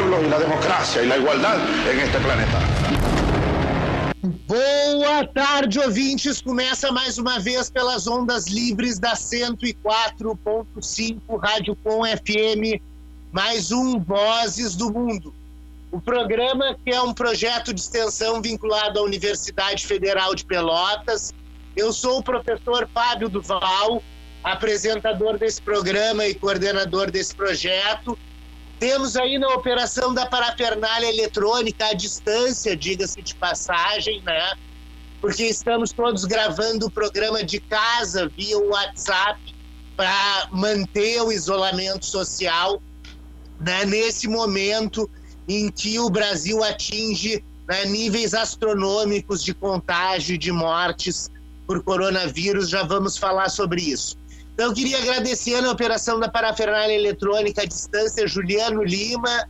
[0.00, 1.58] pueblos y la democracia y la igualdad
[1.90, 2.58] en este planeta.
[4.46, 6.42] Boa tarde, ouvintes.
[6.42, 12.78] Começa mais uma vez pelas ondas livres da 104.5 Rádio Com FM,
[13.32, 15.34] mais um Vozes do Mundo.
[15.90, 21.32] O programa que é um projeto de extensão vinculado à Universidade Federal de Pelotas.
[21.76, 24.02] Eu sou o professor Fábio Duval,
[24.44, 28.18] apresentador desse programa e coordenador desse projeto.
[28.80, 34.54] Temos aí na operação da parafernália eletrônica à distância, diga-se de passagem, né?
[35.20, 39.38] Porque estamos todos gravando o programa de casa via WhatsApp
[39.94, 42.82] para manter o isolamento social,
[43.60, 43.84] né?
[43.84, 45.08] Nesse momento
[45.46, 51.28] em que o Brasil atinge né, níveis astronômicos de contágio e de mortes
[51.66, 54.16] por coronavírus, já vamos falar sobre isso.
[54.60, 59.48] Então, eu queria agradecer na operação da parafernália eletrônica à distância, Juliano Lima,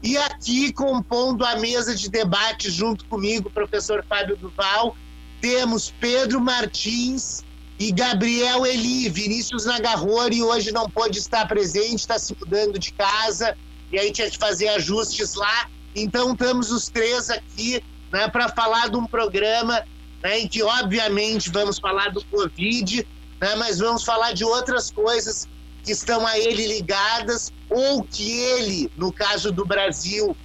[0.00, 4.96] e aqui compondo a mesa de debate junto comigo, professor Fábio Duval,
[5.40, 7.42] temos Pedro Martins
[7.76, 9.08] e Gabriel Eli.
[9.08, 13.58] Vinícius Nagarrori hoje não pôde estar presente, está se mudando de casa,
[13.90, 15.68] e aí tinha que fazer ajustes lá.
[15.92, 19.82] Então, estamos os três aqui né, para falar de um programa
[20.22, 23.04] né, em que, obviamente, vamos falar do Covid,
[23.40, 23.54] né?
[23.56, 25.48] mas vamos falar de outras coisas
[25.82, 30.36] que estão a ele ligadas ou que ele, no caso do Brasil,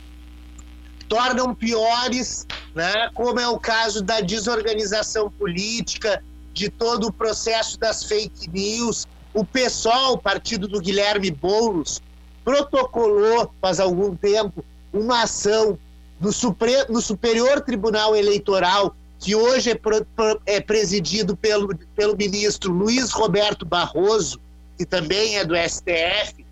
[1.07, 3.09] tornam piores, né?
[3.13, 9.07] como é o caso da desorganização política, de todo o processo das fake news.
[9.33, 12.01] O PSOL, o partido do Guilherme Boulos,
[12.43, 15.77] protocolou faz algum tempo uma ação
[16.19, 20.03] no, Supre no Superior Tribunal Eleitoral que hoje é, pro,
[20.47, 24.41] é presidido pelo, pelo ministro Luiz Roberto Barroso,
[24.75, 26.43] que também é do STF,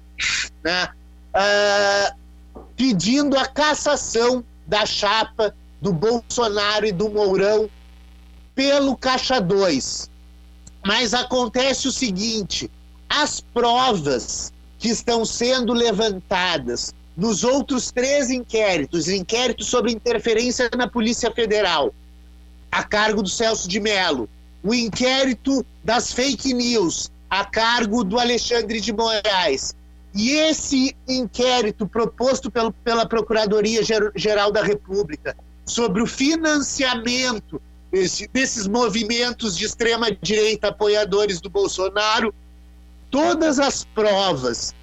[0.64, 0.90] né,
[1.34, 2.16] uh,
[2.78, 7.68] pedindo a cassação da chapa do Bolsonaro e do Mourão
[8.54, 10.08] pelo Caixa 2.
[10.86, 12.70] Mas acontece o seguinte:
[13.10, 21.32] as provas que estão sendo levantadas nos outros três inquéritos inquéritos sobre interferência na Polícia
[21.32, 21.94] Federal,
[22.72, 24.30] a cargo do Celso de Mello,
[24.64, 29.76] o inquérito das fake news, a cargo do Alexandre de Moraes.
[30.14, 35.36] E esse inquérito proposto pelo, pela Procuradoria-Geral da República
[35.66, 42.34] sobre o financiamento desse, desses movimentos de extrema-direita apoiadores do Bolsonaro,
[43.12, 44.74] todas as provas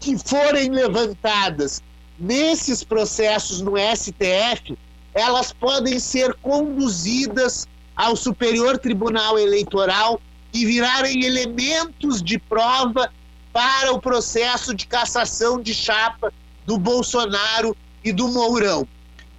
[0.00, 1.82] que forem levantadas
[2.18, 4.76] nesses processos no STF
[5.14, 10.20] elas podem ser conduzidas ao Superior Tribunal Eleitoral
[10.52, 13.10] e virarem elementos de prova
[13.52, 16.32] para o processo de cassação de chapa
[16.66, 18.86] do Bolsonaro e do Mourão.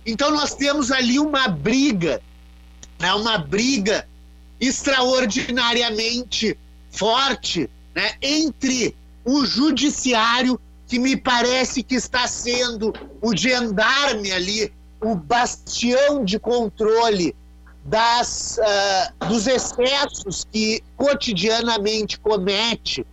[0.05, 2.21] Então nós temos ali uma briga,
[2.97, 4.07] né, uma briga
[4.59, 6.57] extraordinariamente
[6.89, 14.71] forte né, entre o judiciário, que me parece que está sendo o gendarme ali
[15.05, 17.35] o bastião de controle
[17.85, 23.05] das, uh, dos excessos que cotidianamente comete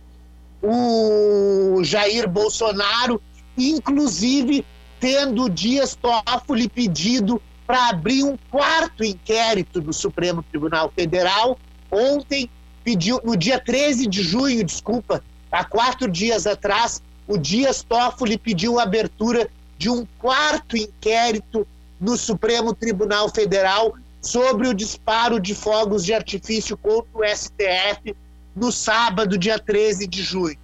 [0.59, 3.21] o Jair Bolsonaro,
[3.55, 4.65] inclusive
[4.99, 11.59] tendo Dias Toffoli pedido para abrir um quarto inquérito do Supremo Tribunal Federal.
[11.91, 12.49] Ontem,
[12.83, 18.79] pediu, no dia 13 de junho, desculpa, há quatro dias atrás, o Dias Toffoli pediu
[18.79, 21.67] a abertura de um quarto inquérito
[22.03, 28.13] no Supremo Tribunal Federal sobre o disparo de fogos de artifício contra o STF
[28.53, 30.57] no sábado, dia 13 de junho.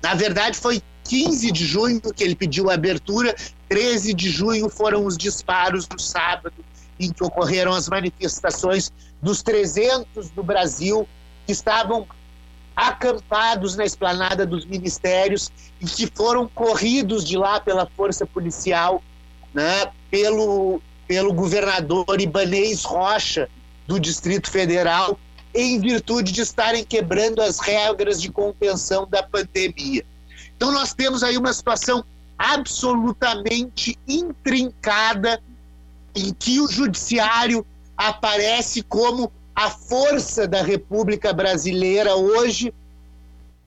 [0.00, 3.34] Na verdade, foi 15 de junho que ele pediu a abertura,
[3.68, 6.64] 13 de junho foram os disparos no sábado,
[6.98, 11.08] em que ocorreram as manifestações dos 300 do Brasil
[11.44, 12.06] que estavam
[12.76, 15.50] acampados na esplanada dos ministérios
[15.80, 19.02] e que foram corridos de lá pela força policial
[19.56, 23.48] né, pelo, pelo governador Ibanez Rocha,
[23.86, 25.18] do Distrito Federal,
[25.54, 30.04] em virtude de estarem quebrando as regras de contenção da pandemia.
[30.54, 32.04] Então, nós temos aí uma situação
[32.36, 35.40] absolutamente intrincada
[36.14, 37.64] em que o judiciário
[37.96, 42.74] aparece como a força da República Brasileira hoje,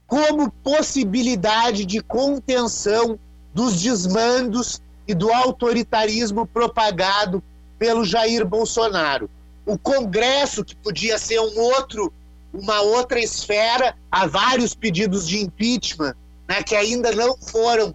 [0.05, 3.17] como possibilidade de contenção
[3.55, 7.43] dos desmandos e do autoritarismo propagado
[7.79, 9.27] pelo Jair Bolsonaro.
[9.65, 12.13] O Congresso, que podia ser um outro,
[12.53, 16.13] uma outra esfera, há vários pedidos de impeachment
[16.47, 17.91] né, que ainda não foram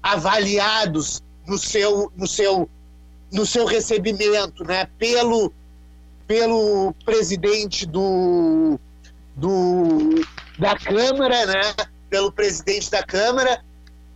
[0.00, 2.70] avaliados no seu, no seu,
[3.32, 4.86] no seu recebimento, né?
[5.00, 5.52] Pelo,
[6.28, 8.78] pelo presidente do,
[9.34, 10.24] do,
[10.60, 11.74] da Câmara, né?
[12.08, 13.60] Pelo presidente da Câmara.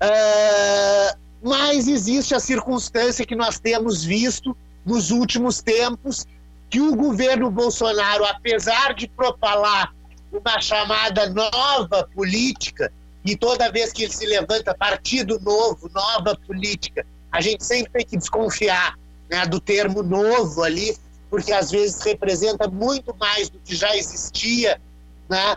[0.00, 6.26] Uh, mas existe a circunstância que nós temos visto nos últimos tempos
[6.68, 9.94] que o governo Bolsonaro, apesar de propalar
[10.32, 12.92] uma chamada nova política,
[13.24, 18.06] e toda vez que ele se levanta partido novo, nova política, a gente sempre tem
[18.06, 18.98] que desconfiar
[19.30, 20.96] né, do termo novo ali,
[21.30, 24.80] porque às vezes representa muito mais do que já existia.
[25.28, 25.56] Né?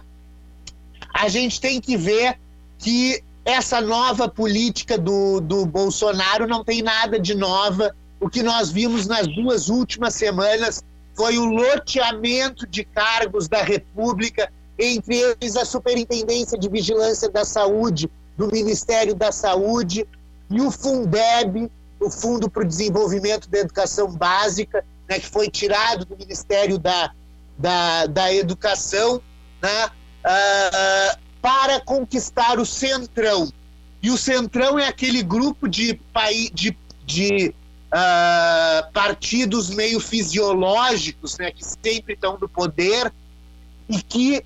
[1.16, 2.38] A gente tem que ver
[2.78, 7.96] que essa nova política do, do Bolsonaro não tem nada de nova.
[8.20, 10.84] O que nós vimos nas duas últimas semanas
[11.16, 18.10] foi o loteamento de cargos da República entre eles a Superintendência de Vigilância da Saúde
[18.38, 20.08] do Ministério da Saúde
[20.50, 21.70] e o Fundeb,
[22.00, 27.12] o Fundo para o Desenvolvimento da Educação Básica, né, que foi tirado do Ministério da,
[27.58, 29.22] da, da Educação,
[29.62, 29.86] né,
[30.26, 33.52] uh, para conquistar o Centrão.
[34.02, 36.00] E o Centrão é aquele grupo de,
[36.54, 37.54] de, de
[37.90, 43.12] uh, partidos meio fisiológicos, né, que sempre estão no poder
[43.90, 44.44] e que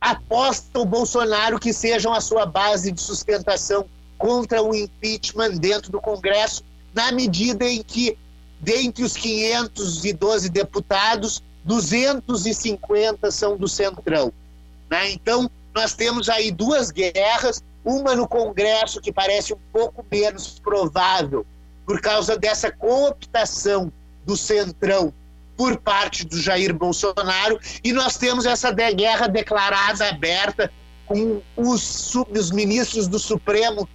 [0.00, 3.86] aposta o Bolsonaro que sejam a sua base de sustentação
[4.16, 6.62] contra o impeachment dentro do Congresso,
[6.94, 8.18] na medida em que,
[8.60, 14.32] dentre os 512 deputados, 250 são do Centrão.
[14.90, 15.12] Né?
[15.12, 21.46] Então, nós temos aí duas guerras, uma no Congresso que parece um pouco menos provável
[21.86, 23.92] por causa dessa cooptação
[24.24, 25.12] do Centrão
[25.56, 30.70] por parte do Jair Bolsonaro e nós temos essa guerra declarada aberta
[31.06, 33.88] com os, os ministros do Supremo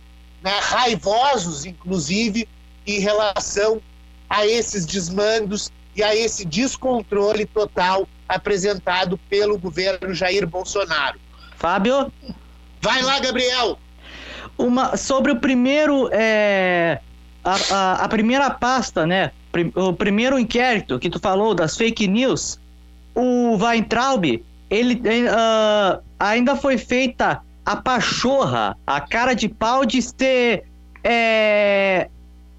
[0.44, 2.48] né, raivosos, inclusive,
[2.86, 3.82] em relação
[4.30, 11.20] a esses desmandos e a esse descontrole total apresentado pelo governo Jair Bolsonaro.
[11.58, 12.12] Fábio?
[12.82, 13.78] Vai lá, Gabriel!
[14.58, 16.10] Uma, sobre o primeiro.
[16.12, 17.00] É,
[17.44, 19.32] a, a, a primeira pasta, né?
[19.76, 22.60] o primeiro inquérito que tu falou das fake news,
[23.14, 30.66] o Weintraub, ele uh, ainda foi feita a pachorra, a cara de pau de ter
[31.04, 32.10] é,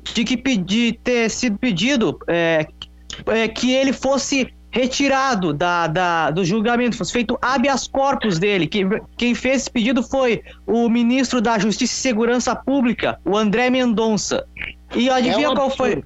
[0.03, 2.67] de que pedir ter sido pedido é,
[3.27, 8.67] é, que ele fosse retirado da, da, do julgamento, fosse feito habeas corpus dele.
[8.67, 8.87] Quem,
[9.17, 14.47] quem fez esse pedido foi o ministro da Justiça e Segurança Pública, o André Mendonça.
[14.95, 16.05] E adivinha é qual foi?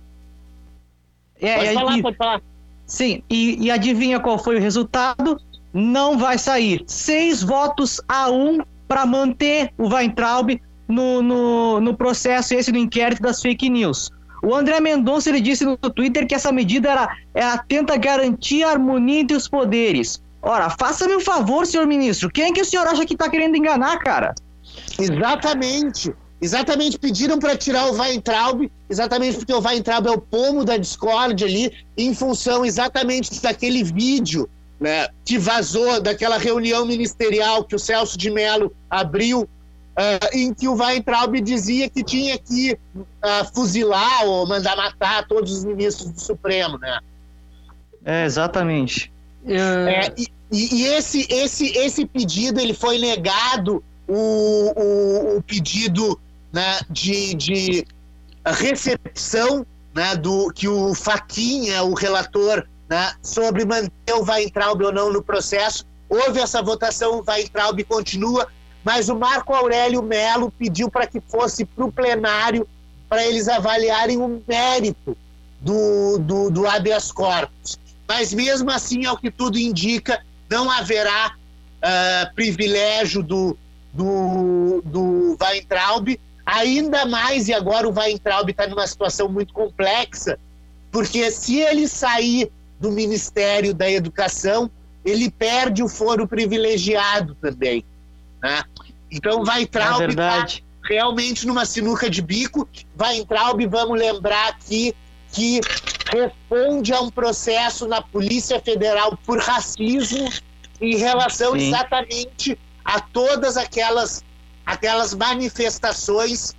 [1.40, 2.42] É, pode falar, e, pode falar.
[2.86, 5.36] Sim, e, e adivinha qual foi o resultado?
[5.74, 6.84] Não vai sair.
[6.86, 13.20] Seis votos a um para manter o Weintraub no, no, no processo esse do inquérito
[13.20, 14.12] das fake news.
[14.42, 18.70] O André Mendonça ele disse no Twitter que essa medida era, era tenta garantir a
[18.70, 20.22] harmonia entre os poderes.
[20.42, 22.30] Ora, faça-me um favor, senhor ministro.
[22.30, 24.34] Quem é que o senhor acha que está querendo enganar, cara?
[24.98, 26.14] Exatamente.
[26.42, 31.44] Exatamente, pediram para tirar o Weintraub, exatamente porque o Weintraub é o pomo da Discord
[31.44, 34.48] ali, em função exatamente daquele vídeo
[34.80, 39.46] né, que vazou daquela reunião ministerial que o Celso de Mello abriu,
[40.00, 45.52] uh, em que o Weintraub dizia que tinha que uh, fuzilar ou mandar matar todos
[45.52, 46.98] os ministros do Supremo, né?
[48.04, 49.12] É, exatamente.
[49.46, 56.18] É, e, e esse, esse, esse pedido ele foi negado o, o, o pedido
[56.52, 57.86] né, de, de
[58.44, 65.12] recepção né, do que o Faquinha, o relator, né, sobre manter o Weintraub ou não
[65.12, 65.86] no processo.
[66.08, 68.48] Houve essa votação, o Weintraub continua,
[68.84, 72.66] mas o Marco Aurélio Melo pediu para que fosse para o plenário
[73.08, 75.16] para eles avaliarem o mérito
[75.60, 77.78] do, do, do habeas corpus.
[78.08, 83.56] Mas mesmo assim, ao que tudo indica, não haverá uh, privilégio do,
[83.92, 86.16] do, do Weintraub,
[86.50, 90.36] Ainda mais, e agora o Weintraub está numa situação muito complexa,
[90.90, 94.68] porque se ele sair do Ministério da Educação,
[95.04, 97.84] ele perde o foro privilegiado também.
[98.42, 98.62] Né?
[99.10, 102.68] Então, Weintraub está é realmente numa sinuca de bico.
[102.98, 104.94] Weintraub, vamos lembrar aqui,
[105.32, 105.60] que
[106.10, 110.28] responde a um processo na Polícia Federal por racismo
[110.80, 111.68] em relação Sim.
[111.68, 114.24] exatamente a todas aquelas
[114.64, 116.54] aquelas manifestações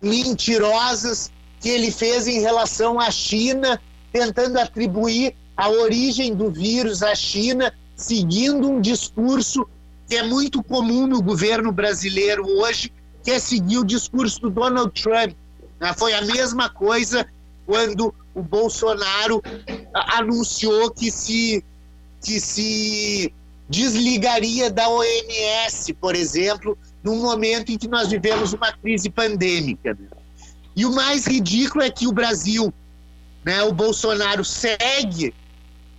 [0.00, 3.80] mentirosas que ele fez em relação à China,
[4.12, 9.68] tentando atribuir a origem do vírus à China, seguindo um discurso
[10.12, 12.92] que é muito comum no governo brasileiro hoje,
[13.24, 15.34] quer seguir o discurso do Donald Trump.
[15.80, 15.94] Né?
[15.96, 17.26] Foi a mesma coisa
[17.64, 19.42] quando o Bolsonaro
[19.94, 21.64] anunciou que se,
[22.22, 23.32] que se
[23.70, 29.96] desligaria da OMS, por exemplo, num momento em que nós vivemos uma crise pandêmica.
[29.98, 30.08] Né?
[30.76, 32.70] E o mais ridículo é que o Brasil,
[33.42, 35.32] né, o Bolsonaro segue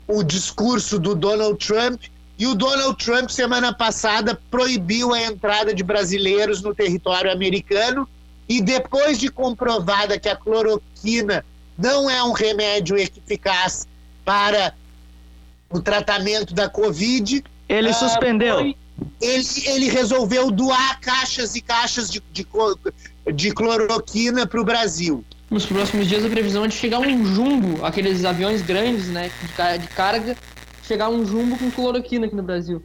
[0.07, 1.99] o discurso do Donald Trump
[2.43, 8.05] e o Donald Trump, semana passada, proibiu a entrada de brasileiros no território americano
[8.49, 11.45] e depois de comprovada que a cloroquina
[11.77, 13.87] não é um remédio eficaz
[14.25, 14.73] para
[15.69, 17.41] o tratamento da Covid.
[17.69, 18.55] Ele uh, suspendeu.
[18.55, 18.75] Foi,
[19.21, 22.45] ele, ele resolveu doar caixas e caixas de, de,
[23.33, 25.23] de cloroquina para o Brasil.
[25.49, 29.31] Nos próximos dias a previsão é de chegar um jumbo, aqueles aviões grandes, né,
[29.79, 30.35] de carga,
[30.83, 32.83] chegar um jumbo com cloroquina aqui no Brasil.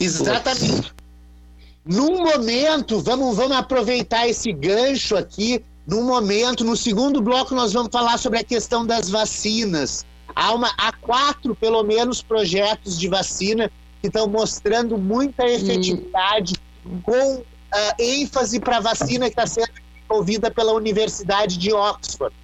[0.00, 0.92] Exatamente.
[1.84, 7.90] Num momento, vamos, vamos aproveitar esse gancho aqui no momento, no segundo bloco, nós vamos
[7.90, 10.06] falar sobre a questão das vacinas.
[10.34, 16.54] Há, uma, há quatro, pelo menos, projetos de vacina que estão mostrando muita efetividade,
[16.86, 17.00] hum.
[17.02, 17.44] com uh,
[17.98, 22.34] ênfase para a vacina que está sendo desenvolvida pela Universidade de Oxford.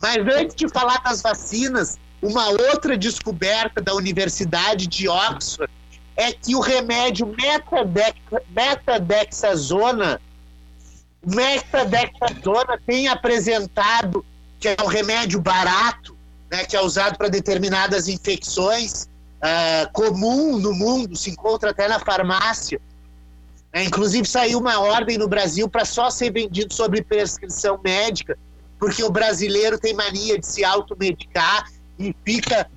[0.00, 5.70] Mas antes de falar das vacinas, uma outra descoberta da Universidade de Oxford
[6.16, 8.16] é que o remédio metadex
[8.48, 10.20] metadexazona
[11.26, 14.24] Mexadexazona tem apresentado
[14.58, 16.16] que é um remédio barato,
[16.50, 21.98] né, que é usado para determinadas infecções, uh, comum no mundo, se encontra até na
[21.98, 22.80] farmácia.
[23.72, 28.38] É, inclusive saiu uma ordem no Brasil para só ser vendido sob prescrição médica,
[28.78, 31.66] porque o brasileiro tem mania de se automedicar
[32.08, 32.68] e fica,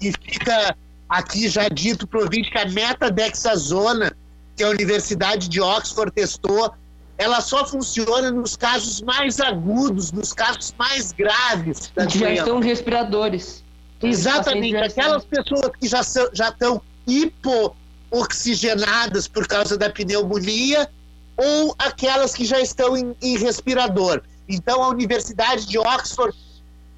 [0.00, 0.76] e fica
[1.08, 4.14] aqui já dito para o que a metadexazona,
[4.56, 6.72] que a Universidade de Oxford testou,
[7.16, 11.90] ela só funciona nos casos mais agudos, nos casos mais graves.
[11.94, 13.64] Da que já estão respiradores.
[14.02, 20.90] Exatamente, aquelas pessoas que já, são, já estão hipooxigenadas por causa da pneumonia
[21.36, 24.20] ou aquelas que já estão em, em respirador.
[24.48, 26.36] Então, a Universidade de Oxford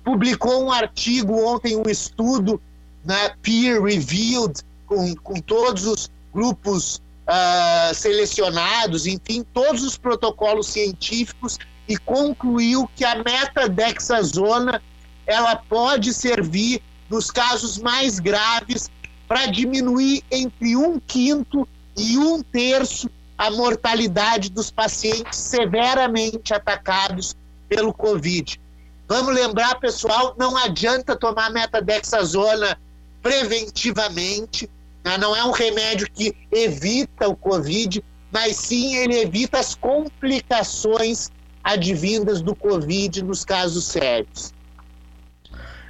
[0.07, 2.63] publicou um artigo ontem, um estudo
[3.05, 11.59] né, peer-reviewed, com, com todos os grupos uh, selecionados, enfim, todos os protocolos científicos
[11.89, 14.81] e concluiu que a metadexazona
[15.27, 18.89] ela pode servir nos casos mais graves
[19.27, 27.35] para diminuir entre um quinto e um terço a mortalidade dos pacientes severamente atacados
[27.69, 28.61] pelo Covid.
[29.09, 32.79] Vamos lembrar, pessoal, não adianta tomar metadexazona
[33.23, 34.69] preventivamente,
[35.05, 35.17] né?
[35.17, 41.31] Não é um remédio que evita o Covid, mas sim ele evita as complicações
[41.63, 44.53] advindas do Covid nos casos sérios.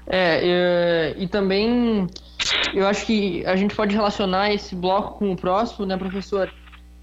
[0.06, 2.06] É, e, e também
[2.74, 6.52] eu acho que a gente pode relacionar esse bloco com o próximo, né, professor?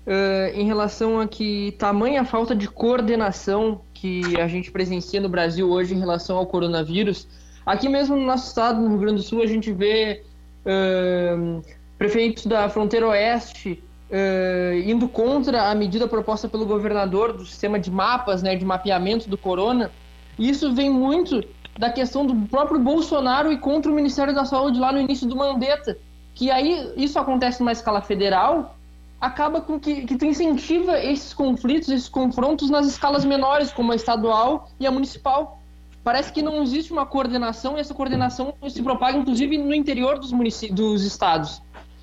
[0.06, 5.72] Uh, em relação a que tamanha falta de coordenação que a gente presencia no Brasil
[5.72, 7.26] hoje em relação ao coronavírus.
[7.66, 10.26] Aqui mesmo no nosso estado, no Rio Grande do Sul, a gente vê
[10.66, 11.64] uh,
[11.98, 13.82] prefeitos da fronteira oeste
[14.12, 19.30] uh, indo contra a medida proposta pelo governador do sistema de mapas, né, de mapeamento
[19.30, 19.90] do corona.
[20.38, 21.42] Isso vem muito
[21.80, 25.38] da questão do próprio Bolsonaro e contra o Ministério da Saúde lá no início do
[25.38, 25.98] Mandetta,
[26.36, 28.76] que aí isso acontece numa escala federal,
[29.24, 34.70] acaba com que, que incentiva esses conflitos, esses confrontos nas escalas menores, como a estadual
[34.78, 35.62] e a municipal.
[36.04, 40.32] Parece que não existe uma coordenação e essa coordenação se propaga inclusive no interior dos,
[40.72, 41.62] dos estados.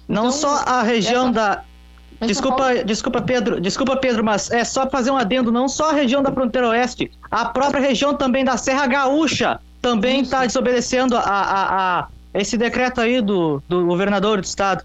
[0.08, 1.32] Não então, só a região essa...
[1.32, 1.62] da.
[2.26, 6.22] Desculpa, desculpa, Pedro, desculpa, Pedro, mas é só fazer um adendo, não só a região
[6.22, 11.98] da fronteira oeste, a própria região também da Serra Gaúcha também está desobedecendo a, a,
[12.00, 14.84] a, esse decreto aí do, do governador do estado.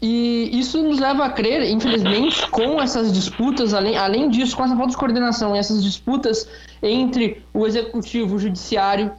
[0.00, 4.74] E isso nos leva a crer, infelizmente, com essas disputas, além, além disso, com essa
[4.74, 6.48] falta de coordenação e essas disputas
[6.82, 9.12] entre o executivo, o judiciário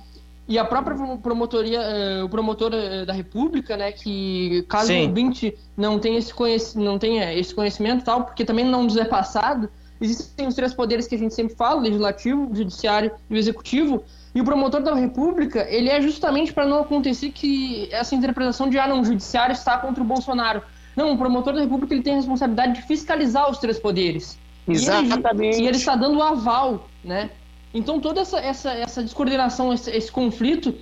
[0.48, 5.06] e a própria promotoria, uh, o promotor uh, da República, né, que caso Sim.
[5.06, 8.96] o ouvinte não tenha esse, conhec não tenha esse conhecimento tal, porque também não nos
[8.96, 9.70] é passado,
[10.00, 13.38] existem os três poderes que a gente sempre fala, o legislativo, o judiciário e o
[13.38, 14.04] executivo,
[14.38, 18.78] e o promotor da República, ele é justamente para não acontecer que essa interpretação de,
[18.78, 20.62] ah, não, o judiciário está contra o Bolsonaro.
[20.96, 24.38] Não, o promotor da República ele tem a responsabilidade de fiscalizar os três poderes.
[24.68, 25.56] Exatamente.
[25.56, 27.32] E ele, e ele está dando o aval, né?
[27.74, 30.76] Então toda essa, essa, essa descoordenação, esse, esse conflito,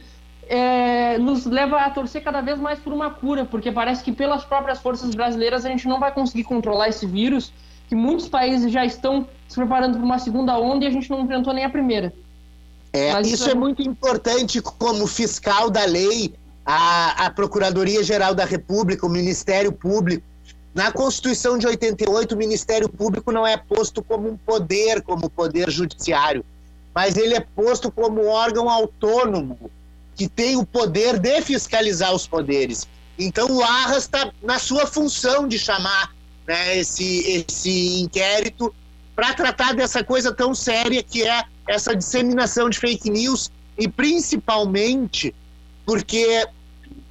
[0.50, 4.44] é, nos leva a torcer cada vez mais por uma cura, porque parece que pelas
[4.44, 7.54] próprias forças brasileiras a gente não vai conseguir controlar esse vírus,
[7.88, 11.22] que muitos países já estão se preparando para uma segunda onda e a gente não
[11.22, 12.12] enfrentou nem a primeira.
[12.96, 16.34] É, Mas isso, isso é muito importante como fiscal da lei,
[16.66, 20.24] a, a Procuradoria-Geral da República, o Ministério Público.
[20.74, 25.70] Na Constituição de 88, o Ministério Público não é posto como um poder, como poder
[25.70, 26.46] judiciário,
[26.94, 29.70] mas ele é posto como órgão autônomo,
[30.16, 32.88] que tem o poder de fiscalizar os poderes.
[33.20, 36.16] Então o Arras está na sua função de chamar
[36.48, 38.74] né, esse, esse inquérito
[39.16, 45.34] para tratar dessa coisa tão séria que é essa disseminação de fake news e principalmente
[45.86, 46.46] porque,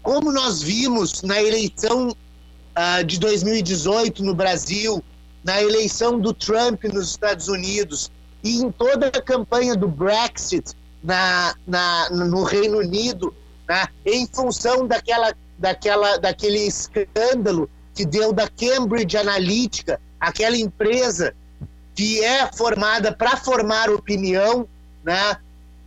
[0.03, 5.03] como nós vimos na eleição uh, de 2018 no Brasil,
[5.43, 8.11] na eleição do Trump nos Estados Unidos
[8.43, 13.35] e em toda a campanha do Brexit na, na, no Reino Unido,
[13.69, 21.35] né, em função daquela, daquela, daquele escândalo que deu da Cambridge Analytica, aquela empresa
[21.95, 24.67] que é formada para formar opinião,
[25.05, 25.37] né?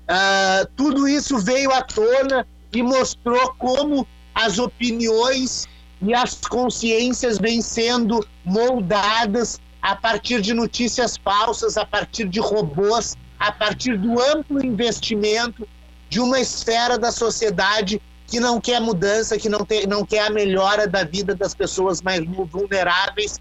[0.10, 5.68] Uh, tudo isso veio à tona e mostrou como as opiniões
[6.02, 13.16] e as consciências vêm sendo moldadas a partir de notícias falsas, a partir de robôs,
[13.40, 15.68] a partir do amplo investimento
[16.10, 20.30] de uma esfera da sociedade que não quer mudança, que não, tem, não quer a
[20.30, 23.40] melhora da vida das pessoas mais vulneráveis,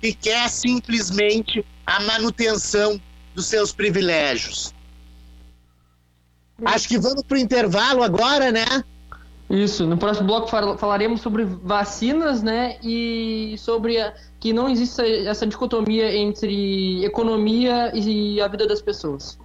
[0.00, 3.00] que quer simplesmente a manutenção
[3.34, 4.74] dos seus privilégios.
[6.64, 8.64] Acho que vamos para o intervalo agora, né?
[9.50, 10.48] Isso, no próximo bloco
[10.78, 12.78] falaremos sobre vacinas, né?
[12.82, 19.38] E sobre a, que não existe essa dicotomia entre economia e a vida das pessoas.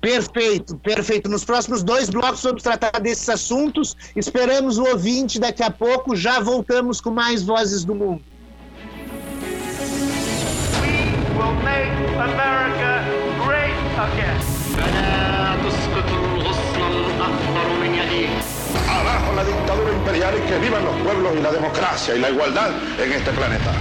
[0.00, 1.28] Perfeito, perfeito.
[1.28, 3.96] Nos próximos dois blocos vamos tratar desses assuntos.
[4.14, 6.14] Esperamos o ouvinte daqui a pouco.
[6.14, 8.22] Já voltamos com mais Vozes do Mundo.
[11.46, 11.92] Will make
[12.30, 12.92] America
[13.44, 14.40] great again.
[18.88, 22.70] Abajo la dictadura imperial y que vivan los pueblos y la democracia y la igualdad
[22.98, 23.72] en este planeta.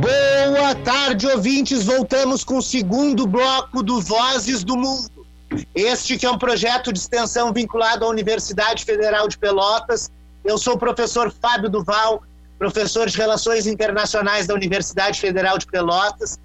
[0.00, 1.84] Boa tarde, ouvintes.
[1.84, 5.26] Voltamos com o segundo bloco do Vozes do Mundo.
[5.74, 10.10] Este que é um projeto de extensão vinculado à Universidade Federal de Pelotas.
[10.46, 12.22] Eu sou o professor Fábio Duval,
[12.56, 16.38] professor de Relações Internacionais da Universidade Federal de Pelotas.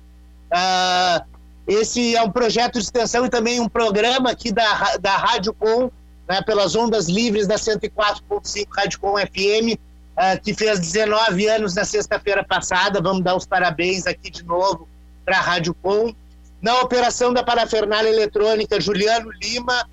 [0.51, 1.23] Uh,
[1.67, 5.91] esse é um projeto de extensão e também um programa aqui da, da Rádio Com,
[6.27, 11.85] né, pelas ondas livres da 104.5 Rádio Com FM, uh, que fez 19 anos na
[11.85, 12.99] sexta-feira passada.
[12.99, 14.87] Vamos dar os parabéns aqui de novo
[15.23, 16.13] para a Rádio Com.
[16.59, 19.87] Na operação da parafernália eletrônica, Juliano Lima.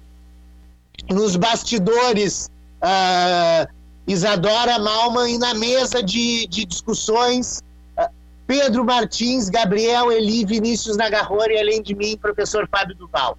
[1.11, 2.51] Nos bastidores,
[2.83, 3.78] uh,
[4.09, 5.35] Isadora Malman.
[5.35, 7.62] E na mesa de, de discussões,
[7.99, 8.09] uh,
[8.47, 13.37] Pedro Martins, Gabriel Eli, Vinícius Nagarrori e, além de mim, professor Fábio Duval.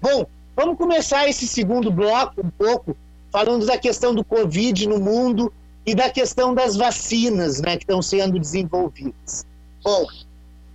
[0.00, 2.96] Bom, vamos começar esse segundo bloco um pouco
[3.32, 5.50] falando da questão do Covid no mundo
[5.86, 9.46] e da questão das vacinas né, que estão sendo desenvolvidas.
[9.82, 10.06] Bom,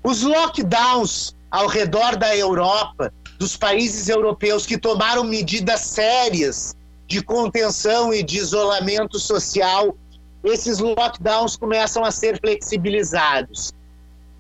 [0.04, 6.76] os lockdowns ao redor da Europa, dos países europeus que tomaram medidas sérias
[7.08, 9.96] de contenção e de isolamento social,
[10.44, 13.74] esses lockdowns começam a ser flexibilizados.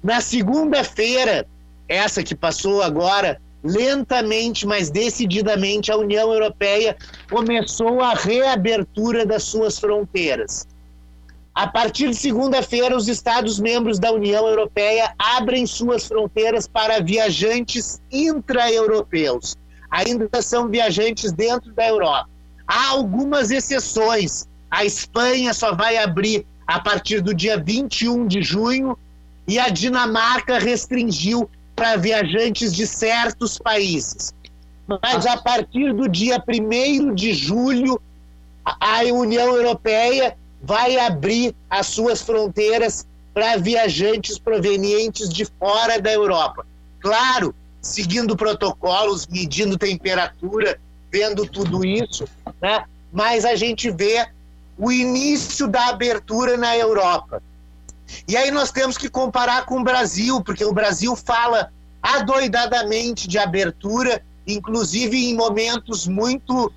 [0.03, 1.47] Na segunda-feira,
[1.87, 6.95] essa que passou agora, lentamente, mas decididamente, a União Europeia
[7.29, 10.67] começou a reabertura das suas fronteiras.
[11.55, 19.55] A partir de segunda-feira, os Estados-membros da União Europeia abrem suas fronteiras para viajantes intra-europeus.
[19.89, 22.36] Ainda são viajantes dentro da Europa.
[22.67, 24.47] Há algumas exceções.
[24.69, 28.97] A Espanha só vai abrir a partir do dia 21 de junho
[29.47, 34.33] e a Dinamarca restringiu para viajantes de certos países.
[35.01, 38.01] Mas a partir do dia 1 de julho,
[38.65, 46.65] a União Europeia vai abrir as suas fronteiras para viajantes provenientes de fora da Europa.
[46.99, 50.79] Claro, seguindo protocolos, medindo temperatura,
[51.17, 52.27] vendo tudo isso,
[52.61, 52.85] né?
[53.11, 54.27] mas a gente vê
[54.77, 57.41] o início da abertura na Europa.
[58.27, 61.71] E aí nós temos que comparar com o Brasil, porque o Brasil fala
[62.03, 66.71] adoidadamente de abertura, inclusive em momentos muito,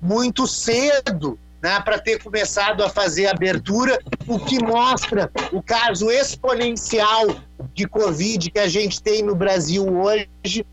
[0.00, 7.34] muito cedo, né, para ter começado a fazer abertura, o que mostra o caso exponencial
[7.72, 10.66] de Covid que a gente tem no Brasil hoje.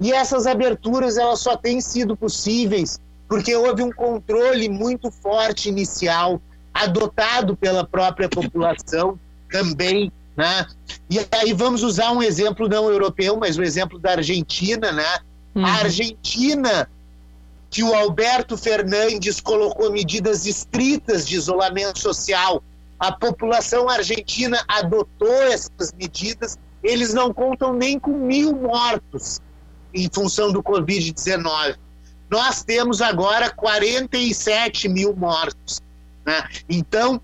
[0.00, 6.40] E essas aberturas elas só têm sido possíveis porque houve um controle muito forte inicial
[6.72, 9.18] adotado pela própria população
[9.50, 10.66] também, né?
[11.10, 15.18] E aí vamos usar um exemplo não europeu, mas o exemplo da Argentina, né?
[15.54, 15.66] Uhum.
[15.66, 16.88] A Argentina,
[17.68, 22.62] que o Alberto Fernandes colocou medidas estritas de isolamento social,
[22.98, 29.40] a população argentina adotou essas medidas, eles não contam nem com mil mortos
[29.92, 31.76] em função do Covid-19.
[32.30, 35.80] Nós temos agora 47 mil mortos.
[36.24, 36.46] Né?
[36.68, 37.20] Então,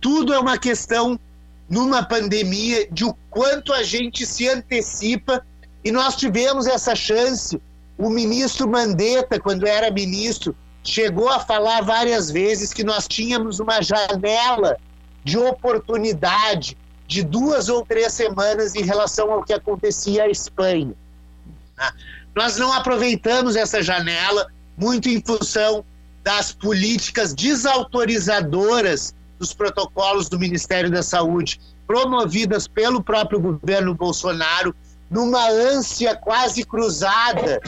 [0.00, 1.18] tudo é uma questão,
[1.68, 5.44] numa pandemia, de o quanto a gente se antecipa,
[5.84, 7.60] e nós tivemos essa chance.
[7.98, 13.82] O ministro Mandetta, quando era ministro, chegou a falar várias vezes que nós tínhamos uma
[13.82, 14.76] janela
[15.24, 20.94] de oportunidade de duas ou três semanas em relação ao que acontecia à Espanha.
[21.76, 21.90] Né?
[22.34, 25.84] Nós não aproveitamos essa janela, muito em função
[26.22, 34.74] das políticas desautorizadoras dos protocolos do Ministério da Saúde, promovidas pelo próprio governo Bolsonaro,
[35.08, 37.60] numa ânsia quase cruzada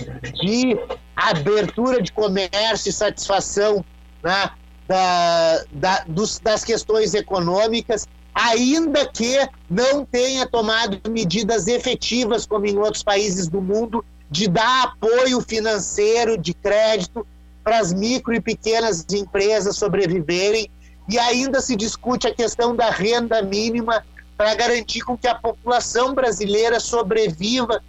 [0.43, 0.77] de
[1.15, 3.85] abertura de comércio e satisfação
[4.23, 4.51] né,
[4.89, 12.79] da, da, dos, das questões econômicas, ainda que não tenha tomado medidas efetivas, como em
[12.79, 17.27] outros países do mundo, de dar apoio financeiro, de crédito
[17.65, 20.71] para as micro e pequenas empresas sobreviverem.
[21.09, 24.05] E ainda se discute a questão da renda mínima
[24.37, 27.83] para garantir com que a população brasileira sobreviva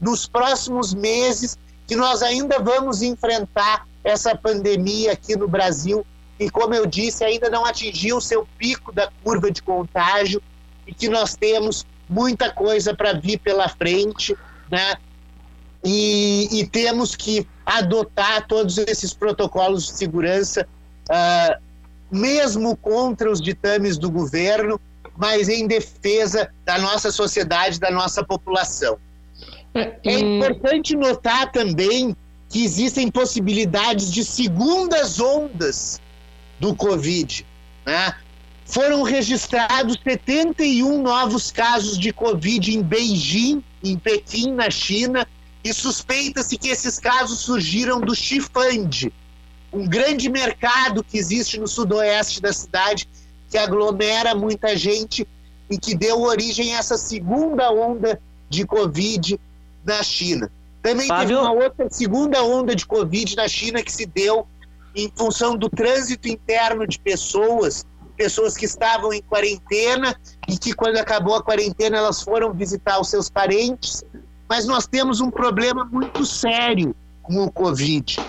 [0.00, 6.04] nos próximos meses que nós ainda vamos enfrentar essa pandemia aqui no Brasil
[6.44, 10.42] e como eu disse ainda não atingiu o seu pico da curva de contágio
[10.86, 14.36] e que nós temos muita coisa para vir pela frente,
[14.70, 14.94] né?
[15.82, 20.66] E, e, temos que adotar todos esses protocolos de segurança,
[21.10, 21.62] uh,
[22.10, 24.80] mesmo contra os ditames do governo,
[25.16, 28.98] mas em defesa da nossa sociedade, da nossa população.
[29.74, 32.16] É, é importante notar também
[32.48, 36.00] que existem possibilidades de segundas ondas
[36.64, 37.46] do Covid.
[37.84, 38.14] Né?
[38.64, 45.28] Foram registrados 71 novos casos de Covid em Beijing, em Pequim, na China,
[45.62, 49.12] e suspeita-se que esses casos surgiram do Chifande,
[49.70, 53.06] um grande mercado que existe no sudoeste da cidade,
[53.50, 55.28] que aglomera muita gente
[55.68, 59.38] e que deu origem a essa segunda onda de Covid
[59.84, 60.50] na China.
[60.82, 61.28] Também Fábio...
[61.28, 64.46] teve uma outra segunda onda de Covid na China que se deu
[64.94, 67.84] em função do trânsito interno de pessoas,
[68.16, 70.14] pessoas que estavam em quarentena
[70.48, 74.04] e que, quando acabou a quarentena, elas foram visitar os seus parentes
[74.48, 78.20] mas nós temos um problema muito sério com o Covid.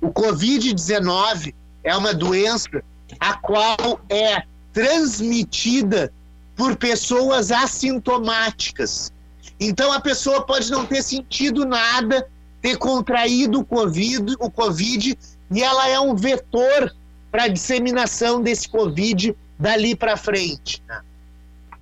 [0.00, 2.82] O Covid-19 é uma doença
[3.20, 4.42] a qual é
[4.72, 6.12] transmitida
[6.56, 9.12] por pessoas assintomáticas.
[9.58, 12.28] Então a pessoa pode não ter sentido nada,
[12.60, 15.18] ter contraído o COVID, o COVID
[15.50, 16.92] e ela é um vetor
[17.30, 20.82] para a disseminação desse COVID dali para frente.
[20.88, 21.00] Né?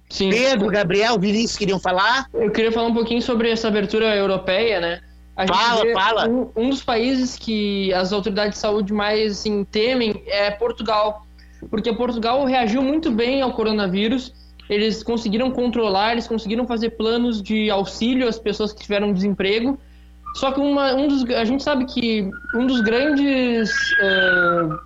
[0.09, 0.31] Sim.
[0.31, 2.27] Pedro, Gabriel, Vinícius queriam falar?
[2.35, 5.01] Eu queria falar um pouquinho sobre essa abertura europeia, né?
[5.35, 6.29] A fala, fala.
[6.29, 11.27] Um, um, dos países que as autoridades de saúde mais assim, temem é Portugal.
[11.71, 14.35] Porque Portugal reagiu muito bem ao coronavírus.
[14.69, 19.79] Eles conseguiram controlar, eles conseguiram fazer planos de auxílio às pessoas que tiveram desemprego.
[20.35, 24.79] Só que uma, um dos, a gente sabe que um dos grandes uh,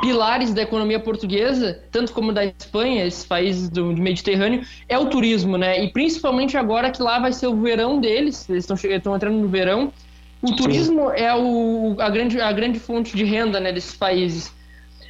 [0.00, 5.06] pilares da economia portuguesa, tanto como da Espanha, esses países do, do, Mediterrâneo, é o
[5.06, 5.82] turismo, né?
[5.82, 9.92] E principalmente agora que lá vai ser o verão deles, eles estão entrando no verão.
[10.40, 14.54] O turismo é o, a, grande, a grande fonte de renda né, desses países.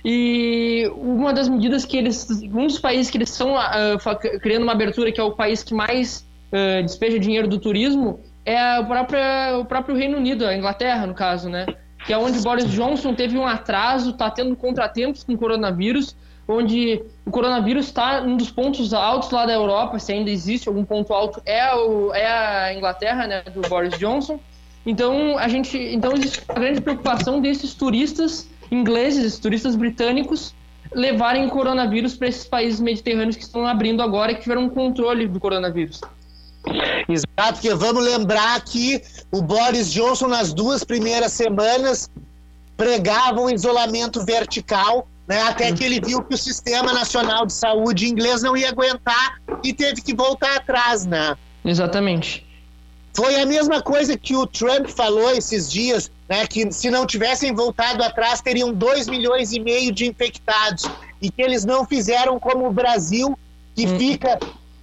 [0.03, 2.27] E uma das medidas que eles.
[2.31, 5.75] Um dos países que eles estão uh, criando uma abertura, que é o país que
[5.75, 8.21] mais uh, despeja dinheiro do turismo,
[8.53, 9.21] é o próprio,
[9.61, 11.67] o próprio Reino Unido, a Inglaterra, no caso, né?
[12.05, 17.03] que é onde Boris Johnson teve um atraso, está tendo contratempos com o coronavírus, onde
[17.27, 21.13] o coronavírus está um dos pontos altos lá da Europa, se ainda existe algum ponto
[21.13, 24.41] alto, é, o, é a Inglaterra, né, do Boris Johnson.
[24.87, 30.55] Então, a gente, então existe uma grande preocupação desses turistas ingleses, turistas britânicos,
[30.95, 35.27] levarem coronavírus para esses países mediterrâneos que estão abrindo agora e que tiveram um controle
[35.27, 36.01] do coronavírus.
[37.09, 42.11] Exato, porque vamos lembrar que o Boris Johnson, nas duas primeiras semanas,
[42.77, 48.07] pregava um isolamento vertical, né, até que ele viu que o Sistema Nacional de Saúde
[48.07, 51.37] inglês não ia aguentar e teve que voltar atrás, né?
[51.65, 52.47] Exatamente.
[53.15, 57.55] Foi a mesma coisa que o Trump falou esses dias, né, que se não tivessem
[57.55, 60.85] voltado atrás teriam 2 milhões e meio de infectados
[61.21, 63.37] e que eles não fizeram como o Brasil,
[63.75, 63.99] que hum.
[63.99, 64.39] fica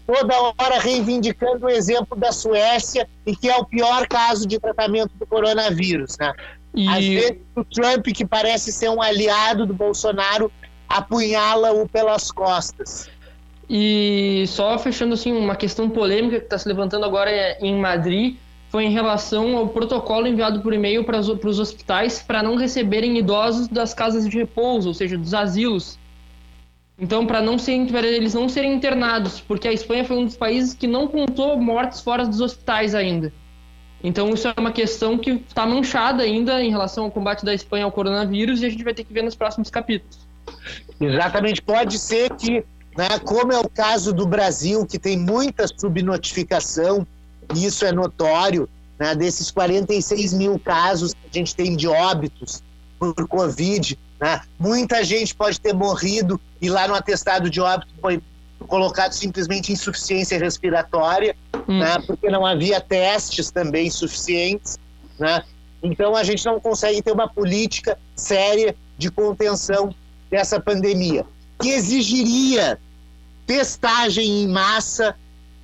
[0.05, 5.11] toda hora reivindicando o exemplo da Suécia e que é o pior caso de tratamento
[5.15, 6.33] do coronavírus, né?
[6.73, 6.87] E...
[6.87, 10.51] Às vezes o Trump, que parece ser um aliado do Bolsonaro,
[10.87, 13.09] apunhala-o pelas costas.
[13.69, 18.35] E só fechando assim, uma questão polêmica que está se levantando agora em Madrid
[18.69, 23.67] foi em relação ao protocolo enviado por e-mail para os hospitais para não receberem idosos
[23.67, 25.97] das casas de repouso, ou seja, dos asilos.
[26.97, 30.73] Então, para não serem, eles não serem internados, porque a Espanha foi um dos países
[30.73, 33.33] que não contou mortes fora dos hospitais ainda.
[34.01, 37.85] Então, isso é uma questão que está manchada ainda em relação ao combate da Espanha
[37.85, 40.25] ao coronavírus e a gente vai ter que ver nos próximos capítulos.
[41.01, 41.61] Exatamente.
[41.61, 42.63] Pode ser que
[42.95, 43.19] né?
[43.19, 47.05] Como é o caso do Brasil, que tem muita subnotificação,
[47.53, 49.13] isso é notório, né?
[49.13, 52.63] desses 46 mil casos que a gente tem de óbitos
[52.99, 54.41] por Covid, né?
[54.57, 58.21] muita gente pode ter morrido e lá no atestado de óbito foi
[58.67, 61.35] colocado simplesmente insuficiência respiratória,
[61.67, 61.79] hum.
[61.79, 61.99] né?
[62.05, 64.79] porque não havia testes também suficientes.
[65.19, 65.43] Né?
[65.83, 69.93] Então a gente não consegue ter uma política séria de contenção
[70.29, 71.25] dessa pandemia,
[71.59, 72.79] que exigiria
[73.45, 75.15] testagem em massa,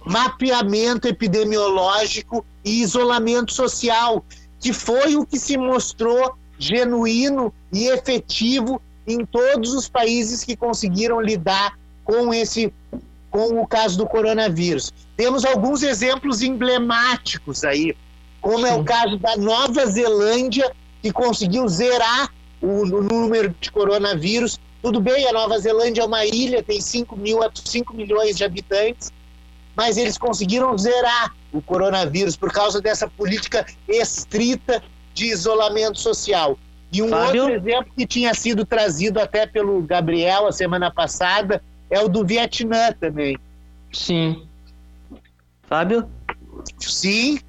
[0.06, 4.24] mapeamento epidemiológico e isolamento social,
[4.60, 11.20] que foi o que se mostrou genuíno e efetivo em todos os países que conseguiram
[11.20, 12.74] lidar com esse
[13.30, 14.92] com o caso do coronavírus.
[15.16, 17.96] Temos alguns exemplos emblemáticos aí,
[18.42, 20.70] como é o caso da Nova Zelândia,
[21.02, 22.30] que conseguiu zerar
[22.62, 27.16] o, o número de coronavírus tudo bem, a Nova Zelândia é uma ilha, tem 5,
[27.16, 29.12] mil, 5 milhões de habitantes,
[29.76, 34.82] mas eles conseguiram zerar o coronavírus por causa dessa política estrita
[35.14, 36.58] de isolamento social.
[36.92, 37.44] E um Fábio?
[37.44, 42.26] outro exemplo que tinha sido trazido até pelo Gabriel a semana passada é o do
[42.26, 43.38] Vietnã também.
[43.94, 44.44] Sim.
[45.64, 46.08] Fábio?
[46.80, 47.40] Sim.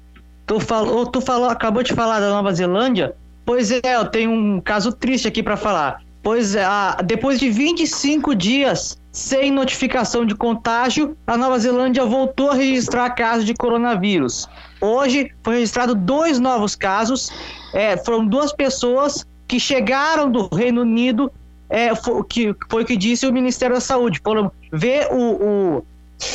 [0.45, 3.15] Tu falou, tu falou, acabou de falar da Nova Zelândia?
[3.45, 6.01] Pois é, eu tenho um caso triste aqui para falar.
[6.21, 6.65] Pois é,
[7.03, 13.45] depois de 25 dias sem notificação de contágio, a Nova Zelândia voltou a registrar casos
[13.45, 14.47] de coronavírus.
[14.83, 17.31] Hoje foi registrado dois novos casos.
[17.73, 21.31] É, foram duas pessoas que chegaram do Reino Unido,
[21.69, 24.19] é, foi, que foi o que disse o Ministério da Saúde.
[24.21, 25.77] Foram ver o.
[25.77, 25.85] o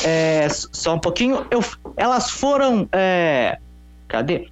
[0.02, 1.46] é, só um pouquinho.
[1.50, 1.62] Eu,
[1.94, 2.88] elas foram.
[2.90, 3.58] É,
[4.08, 4.48] cadê?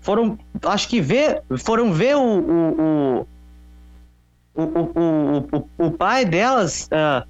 [0.00, 0.38] Foram.
[0.62, 1.42] Acho que ver.
[1.58, 3.26] Foram ver o, o, o
[4.54, 7.26] o, o, o, o pai delas, uh,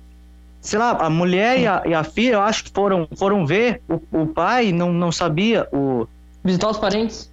[0.60, 3.80] sei lá, a mulher e a, e a, filha, eu acho que foram, foram ver
[3.88, 6.06] o, o pai não, não sabia o.
[6.44, 7.30] Visitar os parentes?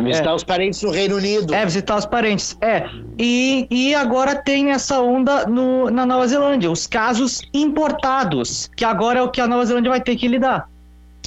[0.00, 0.34] Visitar é.
[0.34, 1.54] os parentes no Reino Unido.
[1.54, 2.56] É, visitar os parentes.
[2.60, 2.88] É.
[3.18, 9.18] E, e agora tem essa onda no, na Nova Zelândia, os casos importados, que agora
[9.18, 10.68] é o que a Nova Zelândia vai ter que lidar.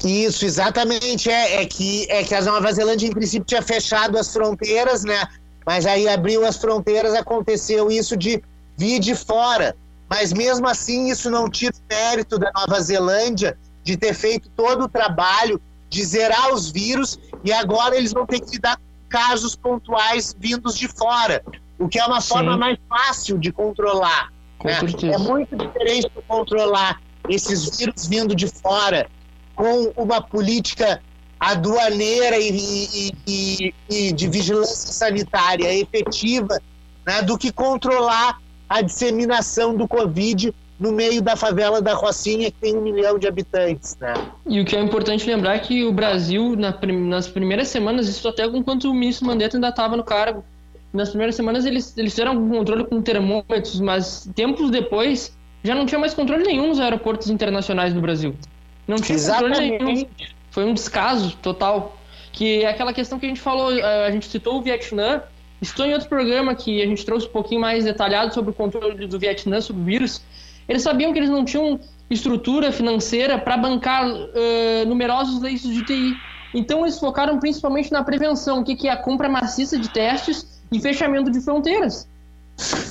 [0.04, 1.30] Isso, exatamente.
[1.30, 5.26] É, é, que, é que a Nova Zelândia, em princípio, tinha fechado as fronteiras, né?
[5.64, 8.42] Mas aí abriu as fronteiras, aconteceu isso de
[8.76, 9.74] vir de fora.
[10.08, 14.84] Mas mesmo assim, isso não tira o mérito da Nova Zelândia de ter feito todo
[14.84, 19.54] o trabalho de zerar os vírus e agora eles vão ter que lidar com casos
[19.54, 21.42] pontuais vindos de fora,
[21.78, 22.28] o que é uma Sim.
[22.28, 24.32] forma mais fácil de controlar.
[24.64, 24.78] Né?
[25.12, 29.08] É muito diferente de controlar esses vírus vindo de fora
[29.54, 31.00] com uma política
[31.38, 36.60] aduaneira e, e, e, e de vigilância sanitária efetiva
[37.06, 42.58] né, do que controlar a disseminação do Covid no meio da favela da Rocinha, que
[42.58, 43.96] tem um milhão de habitantes.
[43.98, 44.12] Né?
[44.46, 48.28] E o que é importante lembrar é que o Brasil, na, nas primeiras semanas, isso
[48.28, 50.44] até enquanto o ministro Mandetta ainda estava no cargo,
[50.92, 55.86] nas primeiras semanas eles, eles fizeram algum controle com termômetros, mas tempos depois já não
[55.86, 58.34] tinha mais controle nenhum nos aeroportos internacionais do Brasil.
[58.86, 59.70] Não tinha Exatamente.
[59.70, 60.06] controle nenhum
[60.56, 61.98] foi um descaso total.
[62.32, 65.22] Que é aquela questão que a gente falou, a gente citou o Vietnã,
[65.66, 69.06] estou em outro programa que a gente trouxe um pouquinho mais detalhado sobre o controle
[69.06, 70.22] do Vietnã sobre o vírus.
[70.68, 71.78] Eles sabiam que eles não tinham
[72.10, 76.16] estrutura financeira para bancar uh, numerosos leitos de UTI.
[76.54, 80.60] Então eles focaram principalmente na prevenção, o que, que é a compra maciça de testes
[80.72, 82.08] e fechamento de fronteiras.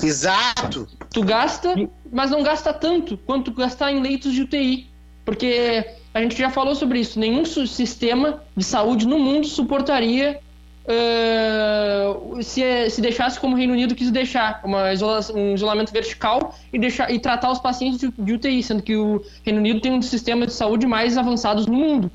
[0.03, 0.87] Exato.
[1.11, 1.73] Tu gasta,
[2.11, 4.87] mas não gasta tanto quanto gastar em leitos de UTI.
[5.23, 7.19] Porque a gente já falou sobre isso.
[7.19, 10.39] Nenhum sistema de saúde no mundo suportaria
[10.87, 16.55] uh, se, se deixasse como o Reino Unido quis deixar, uma isolação, um isolamento vertical
[16.71, 19.91] e, deixar, e tratar os pacientes de, de UTI, sendo que o Reino Unido tem
[19.91, 22.11] um dos sistemas de saúde mais avançados no mundo.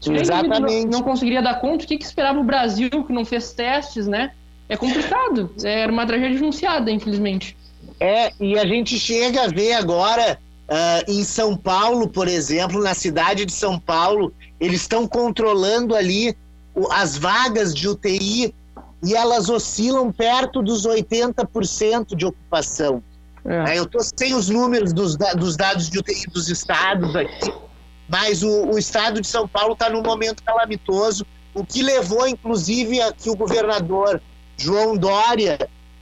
[0.00, 0.84] Se Exatamente.
[0.84, 4.06] Não, não conseguiria dar conta, o que, que esperava o Brasil, que não fez testes,
[4.06, 4.32] né?
[4.68, 5.54] É complicado.
[5.62, 7.56] Era uma tragédia anunciada, infelizmente.
[8.00, 12.94] É, e a gente chega a ver agora uh, em São Paulo, por exemplo, na
[12.94, 16.34] cidade de São Paulo, eles estão controlando ali o,
[16.90, 18.54] as vagas de UTI
[19.02, 23.02] e elas oscilam perto dos 80% de ocupação.
[23.44, 23.78] É.
[23.78, 27.52] Eu estou sem os números dos, dos dados de UTI dos estados aqui,
[28.08, 33.00] mas o, o estado de São Paulo está num momento calamitoso, o que levou, inclusive,
[33.00, 34.22] a que o governador
[34.56, 35.58] João Dória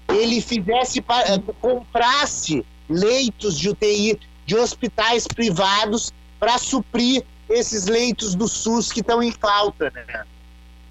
[0.09, 8.47] ele fizesse eh, comprasse leitos de UTI de hospitais privados para suprir esses leitos do
[8.47, 10.25] SUS que estão em falta, né?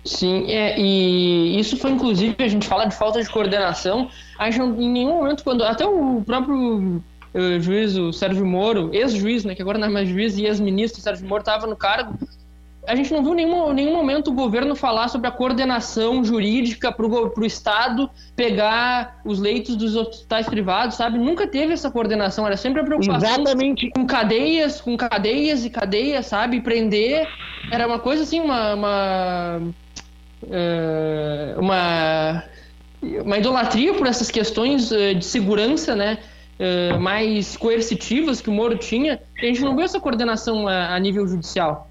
[0.04, 4.64] Sim, é, e isso foi inclusive, a gente fala de falta de coordenação, a gente
[4.82, 7.02] em nenhum momento, quando até o próprio
[7.34, 11.02] uh, juiz, o Sérgio Moro, ex-juiz, né, que agora não é mais juiz, e ex-ministro
[11.02, 12.18] Sérgio Moro estava no cargo,
[12.88, 17.06] a gente não viu nenhum, nenhum momento o governo falar sobre a coordenação jurídica para
[17.06, 21.20] o Estado pegar os leitos dos hospitais privados, sabe?
[21.20, 23.92] Nunca teve essa coordenação, era sempre a preocupação Exatamente.
[23.92, 26.62] com cadeias, com cadeias e cadeias, sabe?
[26.62, 27.28] Prender,
[27.70, 28.74] era uma coisa assim, uma...
[28.74, 29.62] uma
[30.50, 32.44] é, uma,
[33.02, 36.20] uma idolatria por essas questões é, de segurança, né?
[36.58, 41.00] É, mais coercitivas que o Moro tinha, a gente não viu essa coordenação a, a
[41.00, 41.90] nível judicial.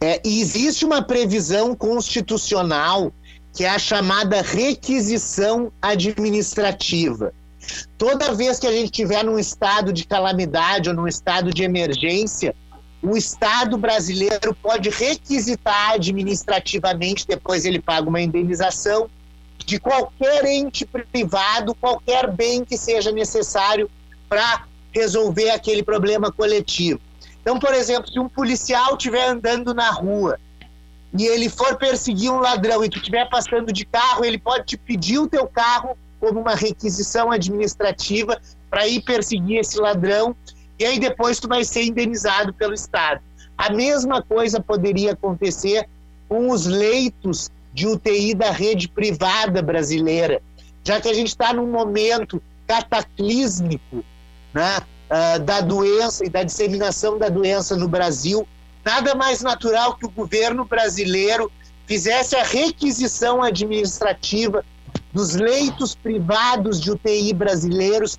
[0.00, 3.12] É, existe uma previsão constitucional
[3.52, 7.32] que é a chamada requisição administrativa.
[7.98, 12.54] Toda vez que a gente tiver num estado de calamidade ou num estado de emergência,
[13.02, 19.08] o Estado brasileiro pode requisitar administrativamente, depois ele paga uma indenização,
[19.64, 23.90] de qualquer ente privado, qualquer bem que seja necessário
[24.28, 27.00] para resolver aquele problema coletivo.
[27.40, 30.38] Então, por exemplo, se um policial estiver andando na rua
[31.16, 34.76] e ele for perseguir um ladrão e tu estiver passando de carro, ele pode te
[34.76, 40.36] pedir o teu carro como uma requisição administrativa para ir perseguir esse ladrão
[40.80, 43.20] e aí depois tu vai ser indenizado pelo Estado.
[43.56, 45.86] A mesma coisa poderia acontecer
[46.26, 50.40] com os leitos de UTI da rede privada brasileira,
[50.82, 54.02] já que a gente está num momento cataclísmico,
[54.54, 54.78] né?
[55.10, 58.48] uh, da doença e da disseminação da doença no Brasil,
[58.82, 61.52] nada mais natural que o governo brasileiro
[61.86, 64.64] fizesse a requisição administrativa
[65.12, 68.16] dos leitos privados de UTI brasileiros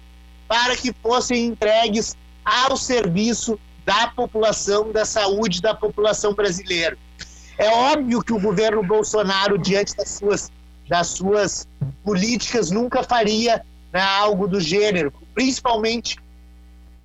[0.47, 2.15] para que fossem entregues
[2.51, 6.97] ao serviço da população, da saúde da população brasileira.
[7.57, 10.51] É óbvio que o governo Bolsonaro, diante das suas,
[10.87, 11.67] das suas
[12.03, 16.17] políticas, nunca faria né, algo do gênero, principalmente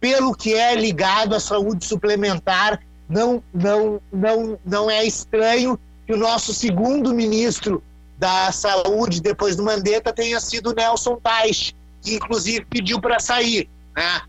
[0.01, 6.17] pelo que é ligado à saúde suplementar, não, não, não, não é estranho que o
[6.17, 7.83] nosso segundo ministro
[8.19, 14.23] da Saúde, depois do Mandetta, tenha sido Nelson Tais, que inclusive pediu para sair, né?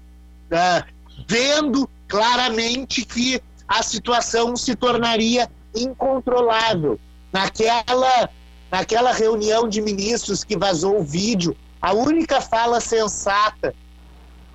[0.51, 0.97] Uh,
[1.27, 6.99] vendo claramente que a situação se tornaria incontrolável.
[7.32, 8.30] Naquela,
[8.71, 13.75] naquela reunião de ministros que vazou o vídeo, a única fala sensata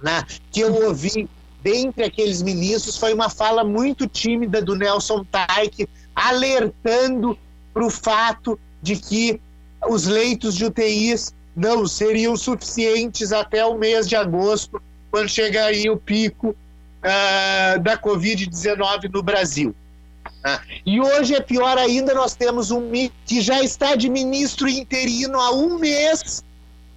[0.03, 1.29] né, que eu ouvi
[1.62, 7.38] dentre aqueles ministros foi uma fala muito tímida do Nelson Taik, alertando
[7.72, 9.40] para o fato de que
[9.88, 15.96] os leitos de UTIs não seriam suficientes até o mês de agosto, quando chegaria o
[15.96, 19.72] pico uh, da Covid-19 no Brasil.
[20.27, 22.90] Uh, e hoje é pior ainda, nós temos um
[23.25, 26.42] que já está de ministro interino há um mês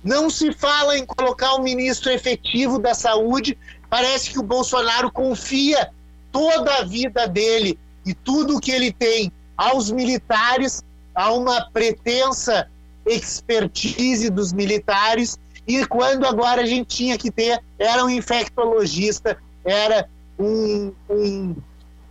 [0.05, 3.57] não se fala em colocar um ministro efetivo da saúde.
[3.89, 5.89] Parece que o Bolsonaro confia
[6.31, 10.83] toda a vida dele e tudo o que ele tem aos militares,
[11.15, 12.69] a uma pretensa
[13.03, 15.39] expertise dos militares.
[15.67, 20.07] E quando agora a gente tinha que ter, era um infectologista, era
[20.37, 21.55] um, um,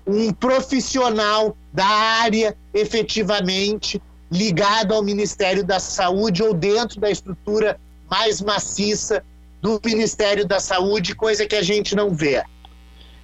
[0.07, 4.00] um profissional da área efetivamente
[4.30, 7.78] ligado ao Ministério da Saúde ou dentro da estrutura
[8.11, 9.24] mais maciça
[9.62, 12.42] do Ministério da Saúde, coisa que a gente não vê.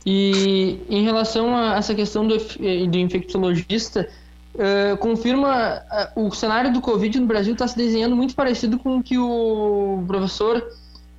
[0.06, 4.08] E em relação a essa questão do, do infectologista,
[4.54, 5.82] uh, confirma
[6.16, 9.18] uh, o cenário do Covid no Brasil está se desenhando muito parecido com o que
[9.18, 10.62] o professor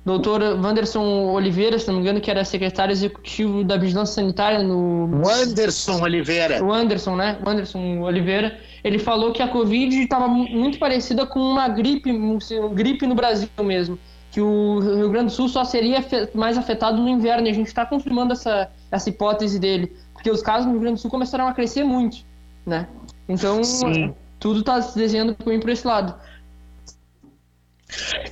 [0.04, 5.22] doutor Wanderson Oliveira, se não me engano, que era secretário executivo da Vigilância Sanitária no...
[5.24, 6.64] Wanderson Oliveira.
[6.64, 7.38] O Anderson, né?
[7.44, 12.38] O Anderson Oliveira ele falou que a Covid estava muito parecida com uma gripe, um,
[12.74, 13.98] gripe no Brasil mesmo.
[14.30, 16.04] Que o Rio Grande do Sul só seria
[16.34, 17.46] mais afetado no inverno.
[17.46, 19.94] E a gente está confirmando essa, essa hipótese dele.
[20.12, 22.24] Porque os casos no Rio Grande do Sul começaram a crescer muito.
[22.66, 22.88] né?
[23.28, 24.14] Então, Sim.
[24.38, 26.14] tudo está se desenhando para esse lado.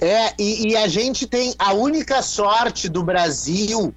[0.01, 3.95] É, e, e a gente tem a única sorte do Brasil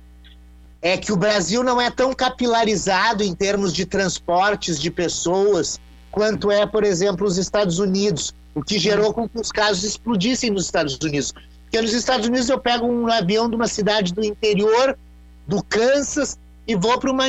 [0.81, 5.79] é que o Brasil não é tão capilarizado em termos de transportes de pessoas
[6.11, 10.51] quanto é, por exemplo, os Estados Unidos, o que gerou com que os casos explodissem
[10.51, 11.33] nos Estados Unidos.
[11.63, 14.97] Porque nos Estados Unidos eu pego um avião de uma cidade do interior
[15.47, 16.37] do Kansas
[16.67, 17.25] e vou para uma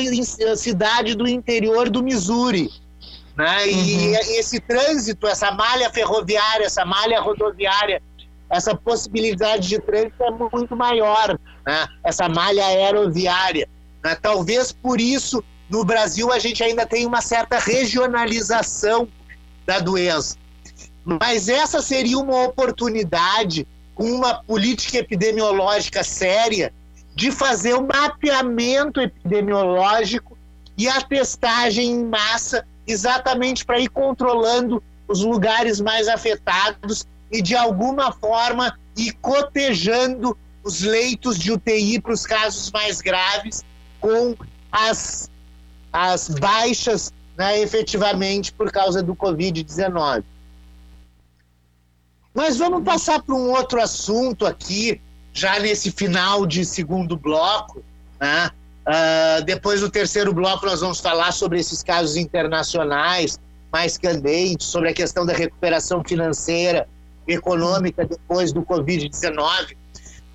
[0.55, 2.69] cidade do interior do Missouri.
[3.37, 3.67] Né?
[3.67, 4.13] E Uhum.
[4.39, 8.01] esse trânsito, essa malha ferroviária, essa malha rodoviária,
[8.49, 11.87] essa possibilidade de trânsito é muito maior, né?
[12.03, 13.67] essa malha aeroviária.
[14.03, 14.15] né?
[14.15, 19.07] Talvez por isso, no Brasil, a gente ainda tem uma certa regionalização
[19.65, 20.37] da doença.
[21.03, 26.73] Mas essa seria uma oportunidade, com uma política epidemiológica séria,
[27.15, 30.37] de fazer o mapeamento epidemiológico
[30.77, 37.55] e a testagem em massa, exatamente para ir controlando os lugares mais afetados e, de
[37.55, 43.63] alguma forma, ir cotejando os leitos de UTI para os casos mais graves
[43.99, 44.35] com
[44.71, 45.29] as,
[45.93, 50.23] as baixas né, efetivamente por causa do Covid-19.
[52.33, 57.83] Mas vamos passar para um outro assunto aqui, já nesse final de segundo bloco.
[58.19, 58.49] Né?
[58.87, 63.39] Uh, depois do terceiro bloco, nós vamos falar sobre esses casos internacionais
[63.71, 66.87] mais candentes, sobre a questão da recuperação financeira,
[67.27, 69.75] econômica depois do Covid-19.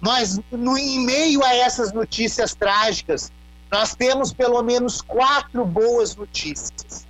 [0.01, 3.30] Mas, no, em meio a essas notícias trágicas,
[3.70, 7.07] nós temos pelo menos quatro boas notícias.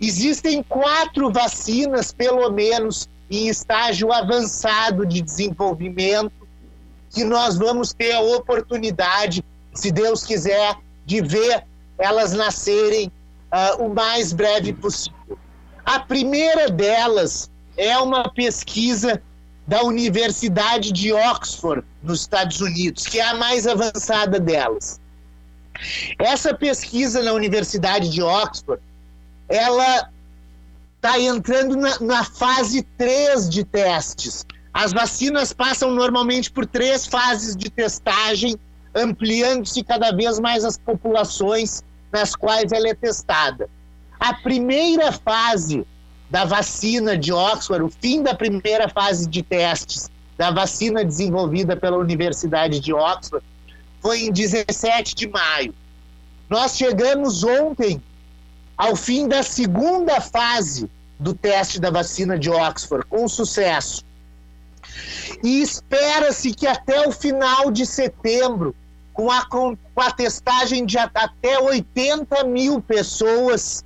[0.00, 6.32] Existem quatro vacinas, pelo menos, em estágio avançado de desenvolvimento,
[7.10, 9.44] que nós vamos ter a oportunidade,
[9.76, 11.64] se Deus quiser, de ver
[11.98, 13.10] elas nascerem
[13.52, 15.38] uh, o mais breve possível.
[15.84, 19.22] A primeira delas é uma pesquisa
[19.66, 25.00] da Universidade de Oxford, nos Estados Unidos, que é a mais avançada delas.
[26.18, 28.82] Essa pesquisa na Universidade de Oxford,
[29.48, 30.10] ela
[30.96, 34.44] está entrando na, na, fase 3 de testes.
[34.72, 38.56] As vacinas passam normalmente por três fases de testagem,
[38.96, 43.68] ampliando-se cada vez mais as populações nas quais ela é testada.
[44.18, 45.86] A primeira fase
[46.30, 51.98] da vacina de Oxford, o fim da primeira fase de testes da vacina desenvolvida pela
[51.98, 53.44] Universidade de Oxford,
[54.00, 55.74] foi em 17 de maio.
[56.48, 58.02] Nós chegamos ontem
[58.76, 64.04] ao fim da segunda fase do teste da vacina de Oxford, com sucesso.
[65.42, 68.74] E espera-se que até o final de setembro,
[69.16, 73.82] com a, com a testagem de até 80 mil pessoas,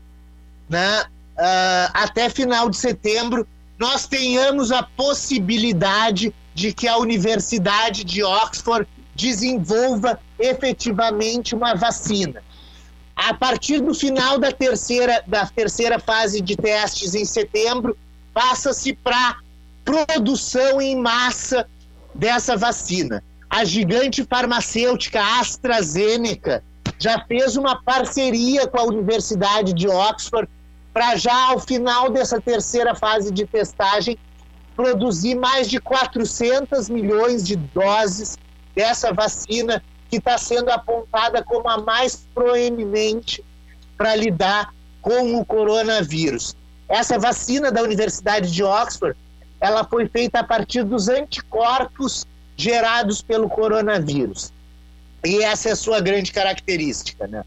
[0.68, 3.46] né, uh, até final de setembro,
[3.78, 12.42] nós tenhamos a possibilidade de que a Universidade de Oxford desenvolva efetivamente uma vacina.
[13.14, 17.96] A partir do final da terceira, da terceira fase de testes em setembro,
[18.34, 19.36] passa-se para
[19.84, 21.68] produção em massa
[22.14, 23.22] dessa vacina.
[23.50, 26.62] A gigante farmacêutica AstraZeneca
[27.00, 30.48] já fez uma parceria com a Universidade de Oxford
[30.94, 34.16] para já ao final dessa terceira fase de testagem
[34.76, 38.38] produzir mais de 400 milhões de doses
[38.74, 43.44] dessa vacina que está sendo apontada como a mais proeminente
[43.96, 44.72] para lidar
[45.02, 46.56] com o coronavírus.
[46.88, 49.18] Essa vacina da Universidade de Oxford,
[49.60, 52.26] ela foi feita a partir dos anticorpos
[52.60, 54.52] gerados pelo coronavírus.
[55.24, 57.44] E essa é a sua grande característica, né?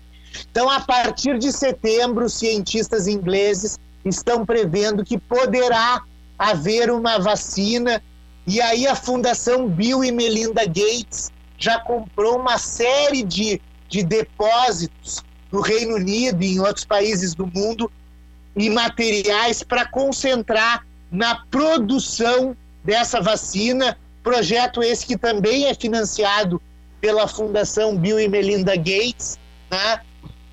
[0.51, 6.01] Então, a partir de setembro, cientistas ingleses estão prevendo que poderá
[6.37, 8.01] haver uma vacina.
[8.45, 15.23] E aí, a Fundação Bill e Melinda Gates já comprou uma série de, de depósitos
[15.51, 17.91] no Reino Unido e em outros países do mundo
[18.55, 23.97] e materiais para concentrar na produção dessa vacina.
[24.23, 26.61] Projeto esse que também é financiado
[27.01, 29.37] pela Fundação Bill e Melinda Gates,
[29.69, 29.99] né?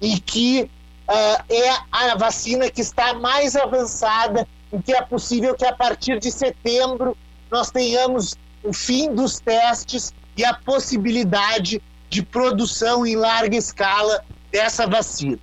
[0.00, 0.62] e que
[1.08, 6.18] uh, é a vacina que está mais avançada e que é possível que a partir
[6.18, 7.16] de setembro
[7.50, 14.86] nós tenhamos o fim dos testes e a possibilidade de produção em larga escala dessa
[14.86, 15.38] vacina.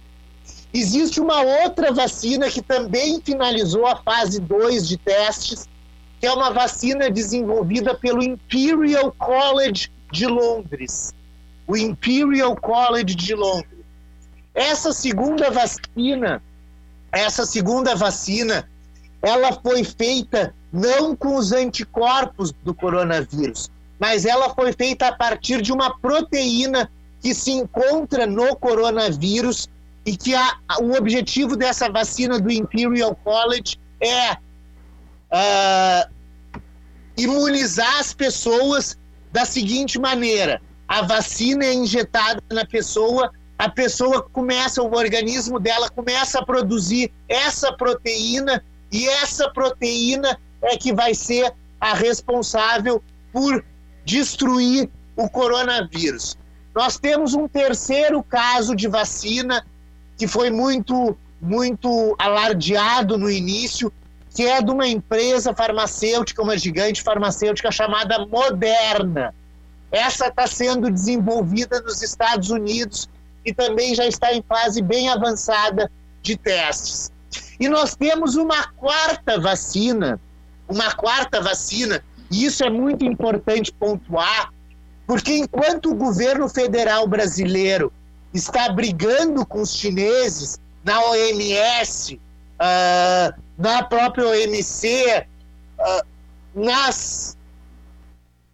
[0.73, 5.67] Existe uma outra vacina que também finalizou a fase 2 de testes,
[6.20, 11.13] que é uma vacina desenvolvida pelo Imperial College de Londres.
[11.68, 13.86] O Imperial College de Londres.
[14.53, 16.41] Essa segunda vacina,
[17.11, 18.68] essa segunda vacina,
[19.22, 25.61] ela foi feita não com os anticorpos do coronavírus, mas ela foi feita a partir
[25.61, 26.89] de uma proteína
[27.22, 29.68] que se encontra no coronavírus
[30.05, 34.38] e que a, o objetivo dessa vacina do Imperial College é
[35.32, 36.11] uh,
[37.17, 38.97] imunizar as pessoas
[39.32, 45.89] da seguinte maneira: a vacina é injetada na pessoa, a pessoa começa, o organismo dela
[45.89, 53.63] começa a produzir essa proteína e essa proteína é que vai ser a responsável por
[54.05, 56.38] destruir o coronavírus.
[56.73, 59.65] Nós temos um terceiro caso de vacina
[60.17, 63.91] que foi muito, muito alardeado no início,
[64.38, 69.33] que é de uma empresa farmacêutica, uma gigante farmacêutica chamada Moderna.
[69.91, 73.09] Essa está sendo desenvolvida nos Estados Unidos
[73.43, 75.89] e também já está em fase bem avançada
[76.21, 77.11] de testes.
[77.59, 80.21] E nós temos uma quarta vacina,
[80.69, 84.53] uma quarta vacina, e isso é muito importante pontuar,
[85.07, 87.91] porque enquanto o governo federal brasileiro
[88.31, 92.21] está brigando com os chineses na OMS,
[92.57, 95.25] uh, ah, na própria OMC,
[95.79, 96.07] uh,
[96.55, 97.37] nas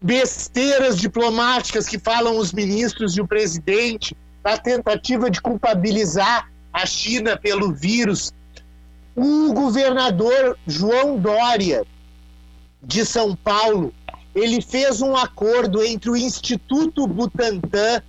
[0.01, 7.37] besteiras diplomáticas que falam os ministros e o presidente, na tentativa de culpabilizar a China
[7.37, 8.33] pelo vírus.
[9.15, 11.85] O governador João Dória,
[12.81, 13.93] de São Paulo,
[14.35, 18.01] ele fez um acordo entre o Instituto Butantan.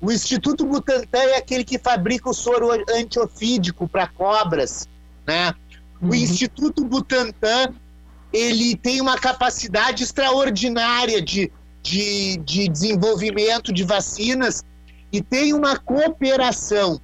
[0.00, 4.88] O Instituto Butantan é aquele que fabrica o soro antiofídico para cobras,
[5.26, 5.54] né?
[6.00, 6.14] O uhum.
[6.14, 7.74] Instituto Butantan
[8.32, 11.52] ele tem uma capacidade extraordinária de,
[11.82, 14.64] de, de desenvolvimento de vacinas
[15.12, 17.00] e tem uma cooperação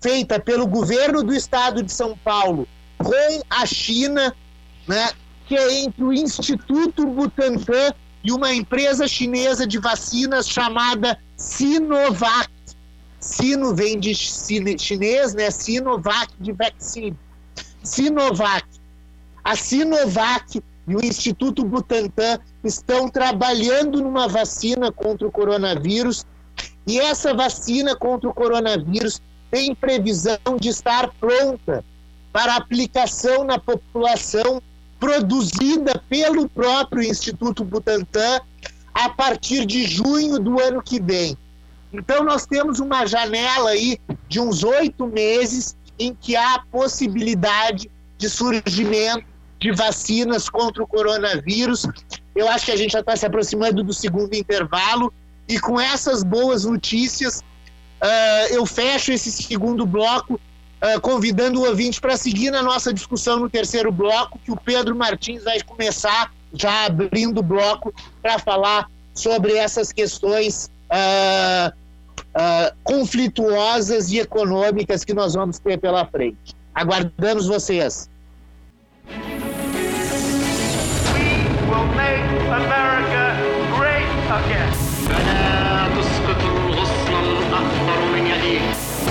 [0.00, 2.68] feita pelo governo do estado de São Paulo
[2.98, 4.34] com a China,
[4.86, 5.10] né,
[5.46, 12.50] que é entre o Instituto Butantan e uma empresa chinesa de vacinas chamada Sinovac.
[13.18, 15.48] Sino vem de chinês, né?
[15.50, 17.16] Sinovac de vaccine.
[17.82, 18.64] Sinovac.
[19.44, 26.24] A Sinovac e o Instituto Butantan estão trabalhando numa vacina contra o coronavírus
[26.86, 29.20] e essa vacina contra o coronavírus
[29.50, 31.84] tem previsão de estar pronta
[32.32, 34.62] para aplicação na população
[34.98, 38.40] produzida pelo próprio Instituto Butantan
[38.94, 41.36] a partir de junho do ano que vem.
[41.92, 48.28] Então, nós temos uma janela aí de uns oito meses em que há possibilidade de
[48.28, 49.24] surgimento
[49.58, 51.86] de vacinas contra o coronavírus.
[52.34, 55.12] Eu acho que a gente já está se aproximando do segundo intervalo
[55.48, 62.00] e com essas boas notícias, uh, eu fecho esse segundo bloco, uh, convidando o ouvinte
[62.00, 66.86] para seguir na nossa discussão no terceiro bloco, que o Pedro Martins vai começar já
[66.86, 71.72] abrindo o bloco para falar sobre essas questões uh,
[72.82, 76.54] conflituosas e econômicas que nós vamos ter pela frente.
[76.74, 78.10] Aguardamos vocês.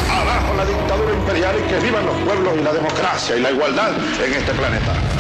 [0.09, 3.91] Abajo la dictadura imperial y que vivan los pueblos y la democracia y la igualdad
[4.23, 5.10] en este planeta.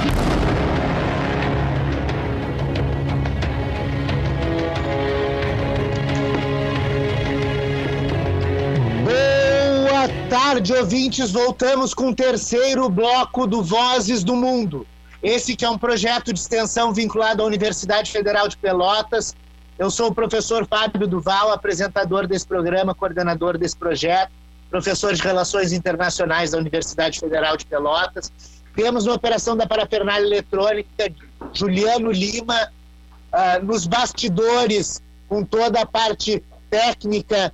[10.51, 11.31] Tarde, ouvintes.
[11.31, 14.85] Voltamos com o terceiro bloco do Vozes do Mundo.
[15.23, 19.33] Esse que é um projeto de extensão vinculado à Universidade Federal de Pelotas,
[19.79, 24.29] eu sou o professor Fábio Duval, apresentador desse programa, coordenador desse projeto,
[24.69, 28.29] professor de Relações Internacionais da Universidade Federal de Pelotas.
[28.75, 31.13] Temos na operação da parafernália eletrônica
[31.53, 32.69] Juliano Lima,
[33.31, 37.53] uh, nos bastidores, com toda a parte técnica,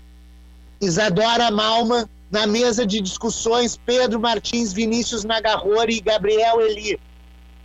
[0.82, 7.00] Isadora Malman, na mesa de discussões, Pedro Martins, Vinícius Nagarrori e Gabriel Eli.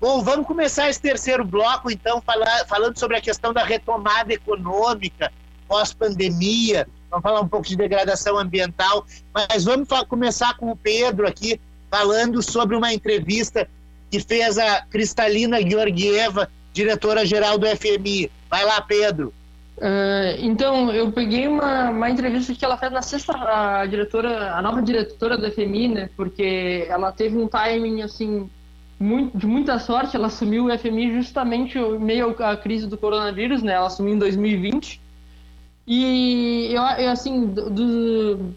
[0.00, 5.32] Bom, vamos começar esse terceiro bloco, então, falar, falando sobre a questão da retomada econômica
[5.68, 6.86] pós-pandemia.
[7.10, 11.60] Vamos falar um pouco de degradação ambiental, mas vamos começar com o Pedro aqui,
[11.90, 13.68] falando sobre uma entrevista
[14.10, 18.30] que fez a Cristalina Georgieva, diretora-geral do FMI.
[18.50, 19.32] Vai lá, Pedro.
[19.78, 24.62] Uh, então, eu peguei uma, uma entrevista que ela fez na sexta, a diretora, a
[24.62, 26.10] nova diretora FMI, né?
[26.16, 28.50] Porque ela teve um timing assim
[29.00, 33.72] muito, de muita sorte, ela assumiu o FMI justamente meio à crise do coronavírus, né?
[33.72, 35.00] Ela assumiu em 2020.
[35.86, 38.54] E eu, eu assim, do, do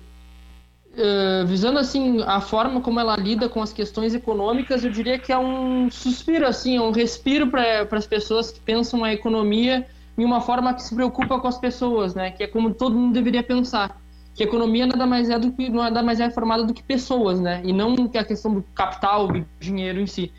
[0.96, 5.32] uh, visando assim a forma como ela lida com as questões econômicas, eu diria que
[5.32, 9.88] é um suspiro, assim, é um respiro para as pessoas que pensam a economia
[10.18, 12.32] em uma forma que se preocupa com as pessoas, né?
[12.32, 14.00] Que é como todo mundo deveria pensar.
[14.34, 17.40] Que a economia nada mais é do que nada mais é formada do que pessoas,
[17.40, 17.62] né?
[17.64, 20.32] E não a questão do capital, do dinheiro em si.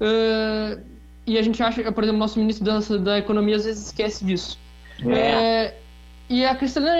[0.00, 0.80] Uh,
[1.26, 4.58] e a gente acha, por exemplo, nosso ministro da, da economia às vezes esquece disso.
[5.04, 5.18] É.
[5.18, 5.74] É,
[6.28, 6.90] e a Cristina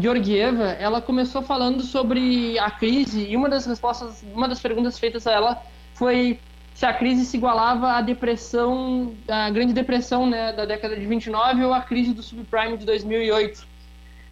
[0.00, 5.26] Georgieva, ela começou falando sobre a crise e uma das respostas, uma das perguntas feitas
[5.26, 5.62] a ela
[5.94, 6.38] foi
[6.78, 11.64] se a crise se igualava à depressão, à grande depressão, né, da década de 29
[11.64, 13.66] ou à crise do subprime de 2008,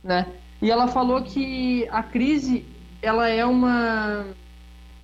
[0.05, 0.26] né?
[0.62, 2.64] E ela falou que a crise,
[3.03, 4.26] ela é uma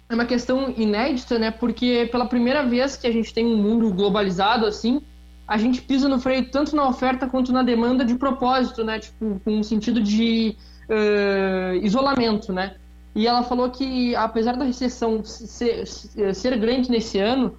[0.08, 1.50] é uma questão inédita, né?
[1.50, 5.02] Porque pela primeira vez que a gente tem um mundo globalizado assim,
[5.44, 9.00] a gente pisa no freio tanto na oferta quanto na demanda de propósito, né?
[9.00, 10.56] Tipo, com um sentido de
[10.88, 12.76] uh, isolamento, né?
[13.14, 17.56] E ela falou que, apesar da recessão ser, ser grande nesse ano,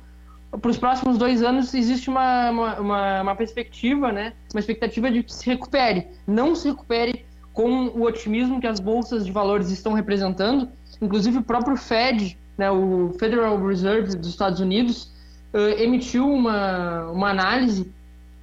[0.59, 4.33] para os próximos dois anos existe uma, uma, uma, perspectiva, né?
[4.53, 6.07] Uma expectativa de que se recupere.
[6.27, 10.69] Não se recupere com o otimismo que as bolsas de valores estão representando.
[11.01, 15.11] Inclusive, o próprio Fed, né, o Federal Reserve dos Estados Unidos,
[15.53, 17.91] uh, emitiu uma, uma análise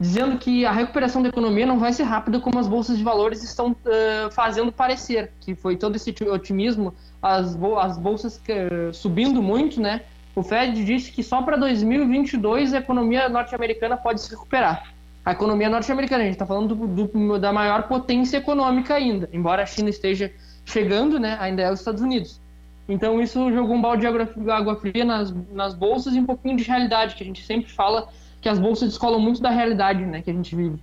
[0.01, 3.45] dizendo que a recuperação da economia não vai ser rápida como as bolsas de valores
[3.45, 9.79] estão uh, fazendo parecer, que foi todo esse otimismo, as, as bolsas uh, subindo muito,
[9.79, 10.01] né?
[10.35, 14.95] O Fed disse que só para 2022 a economia norte-americana pode se recuperar.
[15.23, 19.63] A economia norte-americana, a gente está falando do, do, da maior potência econômica ainda, embora
[19.63, 20.33] a China esteja
[20.65, 21.37] chegando, né?
[21.39, 22.41] Ainda é os Estados Unidos.
[22.89, 26.65] Então isso jogou um balde de água fria nas, nas bolsas e um pouquinho de
[26.65, 28.09] realidade, que a gente sempre fala
[28.41, 30.79] que as bolsas descolam muito da realidade né, que a gente vive.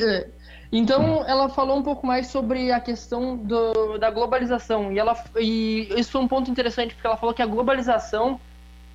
[0.00, 0.28] É,
[0.72, 5.88] então ela falou um pouco mais sobre a questão do, da globalização e ela e
[5.96, 8.40] isso foi um ponto interessante porque ela falou que a globalização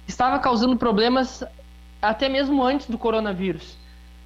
[0.07, 1.43] estava causando problemas
[2.01, 3.78] até mesmo antes do coronavírus,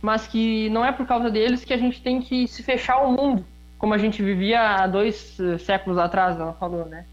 [0.01, 3.11] mas que não é por causa deles que a gente tem que se fechar ao
[3.11, 3.45] mundo
[3.77, 7.05] como a gente vivia há dois eh, séculos atrás, ela falou, né?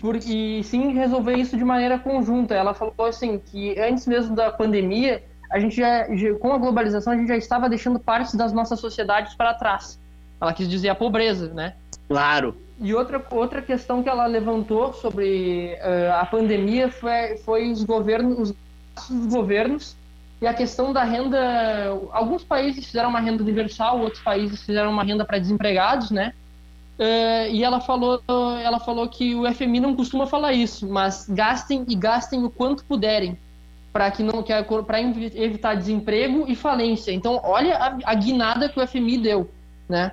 [0.00, 2.54] porque sim resolver isso de maneira conjunta.
[2.54, 6.06] Ela falou assim que antes mesmo da pandemia, a gente já,
[6.38, 9.98] com a globalização, a gente já estava deixando partes das nossas sociedades para trás.
[10.40, 11.74] Ela quis dizer a pobreza, né?
[12.08, 12.56] Claro.
[12.80, 18.54] E outra, outra questão que ela levantou sobre uh, a pandemia foi, foi os governos,
[19.10, 19.96] os governos
[20.40, 21.38] e a questão da renda.
[22.12, 26.32] Alguns países fizeram uma renda universal, outros países fizeram uma renda para desempregados, né?
[26.98, 28.22] Uh, e ela falou,
[28.62, 32.84] ela falou que o FMI não costuma falar isso, mas gastem e gastem o quanto
[32.84, 33.36] puderem
[33.92, 34.42] para que não
[34.84, 37.12] para evitar desemprego e falência.
[37.12, 39.50] Então, olha a, a, guinada que o FMI deu,
[39.88, 40.12] né?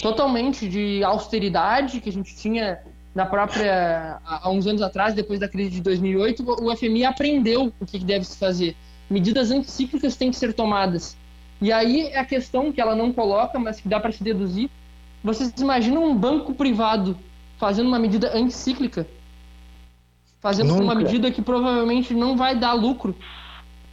[0.00, 2.80] Totalmente de austeridade que a gente tinha
[3.14, 7.86] na própria há uns anos atrás, depois da crise de 2008, o FMI aprendeu o
[7.86, 8.76] que deve se fazer.
[9.08, 11.16] Medidas anticíclicas têm que ser tomadas.
[11.60, 14.70] E aí é a questão que ela não coloca, mas que dá para se deduzir,
[15.22, 17.16] vocês imaginam um banco privado
[17.58, 19.06] fazendo uma medida anticíclica?
[20.40, 20.82] Fazendo Nunca.
[20.82, 23.14] uma medida que provavelmente não vai dar lucro.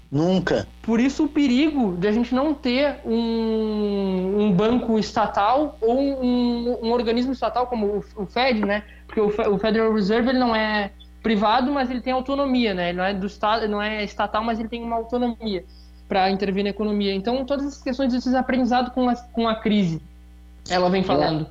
[0.10, 0.66] Nunca.
[0.82, 6.86] Por isso o perigo de a gente não ter um, um banco estatal ou um,
[6.86, 8.84] um, organismo estatal como o, Fed, né?
[9.06, 10.92] Porque o, Federal Reserve ele não é
[11.22, 12.90] privado, mas ele tem autonomia, né?
[12.90, 15.66] Ele não é do estado, não é estatal, mas ele tem uma autonomia
[16.08, 17.14] para intervir na economia.
[17.14, 20.02] Então todas essas questões desses aprendizado com a, com a crise
[20.70, 21.48] ela vem falando.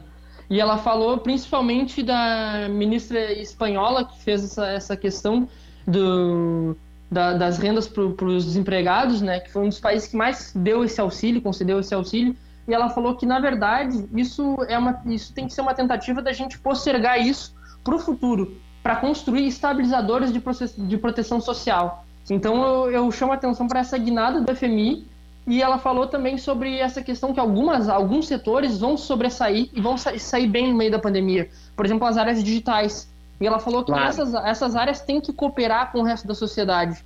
[0.49, 5.49] E ela falou principalmente da ministra espanhola que fez essa, essa questão
[5.87, 6.77] do,
[7.11, 9.41] da, das rendas para os desempregados, né?
[9.41, 12.37] Que foi um dos países que mais deu esse auxílio, concedeu esse auxílio.
[12.69, 16.21] E ela falou que na verdade isso é uma, isso tem que ser uma tentativa
[16.21, 20.43] da gente postergar isso para o futuro, para construir estabilizadores de,
[20.79, 22.05] de proteção social.
[22.29, 25.07] Então eu, eu chamo a atenção para essa guinada do FMI
[25.47, 29.97] e ela falou também sobre essa questão que algumas, alguns setores vão sobressair e vão
[29.97, 31.49] sair bem no meio da pandemia.
[31.77, 33.09] Por exemplo, as áreas digitais.
[33.41, 34.09] E ela falou que claro.
[34.09, 37.05] essas, essas áreas têm que cooperar com o resto da sociedade.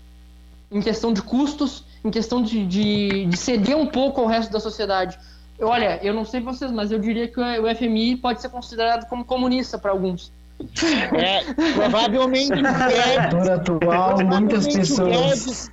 [0.73, 4.61] Em questão de custos, em questão de, de, de ceder um pouco ao resto da
[4.61, 5.19] sociedade.
[5.61, 9.23] Olha, eu não sei vocês, mas eu diria que o FMI pode ser considerado como
[9.23, 10.33] comunista para alguns.
[11.13, 11.43] É,
[11.75, 12.57] provavelmente.
[12.63, 15.71] Na atual, muitas pessoas.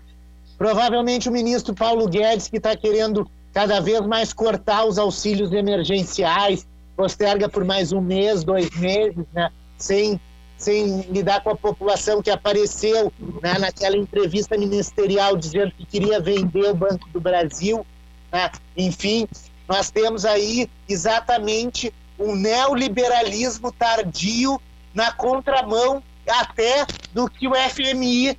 [0.58, 6.68] Provavelmente o ministro Paulo Guedes, que está querendo cada vez mais cortar os auxílios emergenciais,
[6.96, 9.52] posterga por mais um mês, dois meses, né?
[9.78, 10.20] sem,
[10.58, 13.58] sem lidar com a população que apareceu né?
[13.60, 17.86] naquela entrevista ministerial dizendo que queria vender o Banco do Brasil.
[18.32, 18.50] Né?
[18.76, 19.28] Enfim,
[19.68, 24.60] nós temos aí exatamente um neoliberalismo tardio
[24.94, 28.38] na contramão até do que o FMI,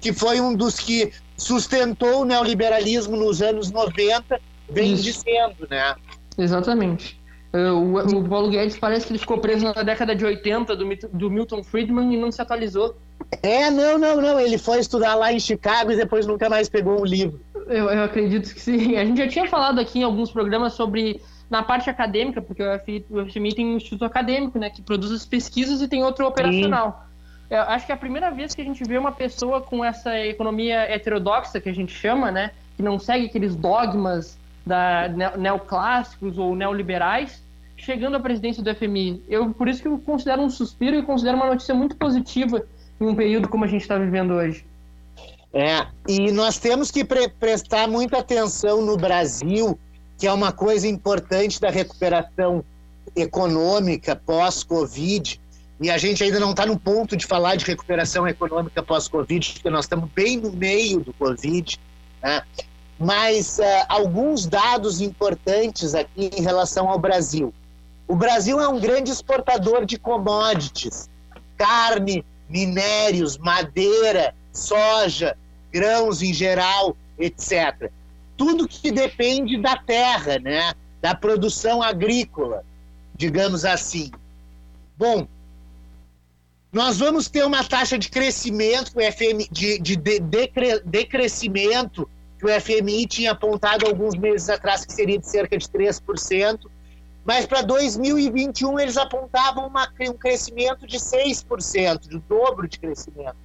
[0.00, 4.38] que foi um dos que sustentou o neoliberalismo nos anos 90,
[4.68, 5.02] vem Isso.
[5.02, 5.94] dizendo, né?
[6.36, 7.18] Exatamente.
[7.52, 10.84] Uh, o, o Paulo Guedes parece que ele ficou preso na década de 80 do,
[11.12, 12.94] do Milton Friedman e não se atualizou.
[13.42, 14.38] É, não, não, não.
[14.38, 17.40] Ele foi estudar lá em Chicago e depois nunca mais pegou um livro.
[17.66, 18.94] Eu, eu acredito que sim.
[18.98, 22.78] A gente já tinha falado aqui em alguns programas sobre na parte acadêmica, porque o
[22.78, 26.24] FMI, o FMI tem um instituto acadêmico, né, que produz as pesquisas e tem outro
[26.26, 27.09] operacional.
[27.50, 30.16] Eu acho que é a primeira vez que a gente vê uma pessoa com essa
[30.20, 36.54] economia heterodoxa que a gente chama, né, que não segue aqueles dogmas da neoclássicos ou
[36.54, 37.42] neoliberais,
[37.76, 39.24] chegando à presidência do FMI.
[39.28, 42.64] Eu por isso que eu considero um suspiro e considero uma notícia muito positiva
[43.00, 44.64] em um período como a gente está vivendo hoje.
[45.52, 49.76] É, e nós temos que pre prestar muita atenção no Brasil,
[50.16, 52.64] que é uma coisa importante da recuperação
[53.16, 55.40] econômica pós-Covid.
[55.80, 59.70] E a gente ainda não está no ponto de falar de recuperação econômica pós-Covid, porque
[59.70, 61.80] nós estamos bem no meio do Covid.
[62.22, 62.42] Né?
[62.98, 67.54] Mas uh, alguns dados importantes aqui em relação ao Brasil.
[68.06, 71.08] O Brasil é um grande exportador de commodities,
[71.56, 75.34] carne, minérios, madeira, soja,
[75.72, 77.90] grãos em geral, etc.
[78.36, 80.74] Tudo que depende da terra, né?
[81.00, 82.64] da produção agrícola,
[83.16, 84.10] digamos assim.
[84.98, 85.26] Bom,
[86.72, 88.92] nós vamos ter uma taxa de crescimento,
[89.50, 90.20] de, de, de
[90.84, 92.08] decrescimento,
[92.38, 96.60] que o FMI tinha apontado alguns meses atrás que seria de cerca de 3%,
[97.24, 103.36] mas para 2021 eles apontavam uma, um crescimento de 6%, de dobro de crescimento.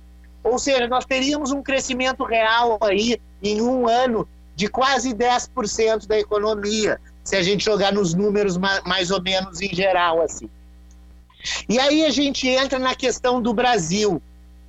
[0.43, 6.17] Ou seja, nós teríamos um crescimento real aí em um ano de quase 10% da
[6.17, 10.49] economia, se a gente jogar nos números mais ou menos em geral assim.
[11.67, 14.21] E aí a gente entra na questão do Brasil,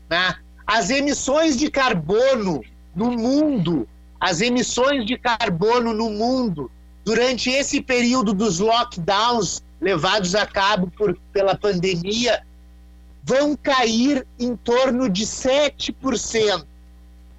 [0.08, 0.36] né?
[0.66, 2.62] As emissões de carbono
[2.94, 3.88] no mundo,
[4.20, 6.70] as emissões de carbono no mundo
[7.04, 12.42] durante esse período dos lockdowns levados a cabo por, pela pandemia
[13.22, 16.64] vão cair em torno de 7%.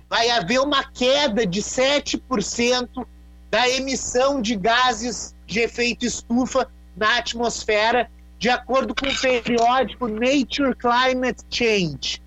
[0.09, 3.05] Vai haver uma queda de 7%
[3.49, 10.75] da emissão de gases de efeito estufa na atmosfera, de acordo com o periódico Nature
[10.75, 12.21] Climate Change.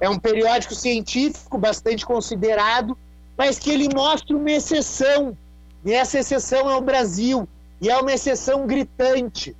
[0.00, 2.96] É um periódico científico bastante considerado,
[3.36, 5.36] mas que ele mostra uma exceção.
[5.84, 7.48] E essa exceção é o Brasil.
[7.80, 9.56] E é uma exceção gritante,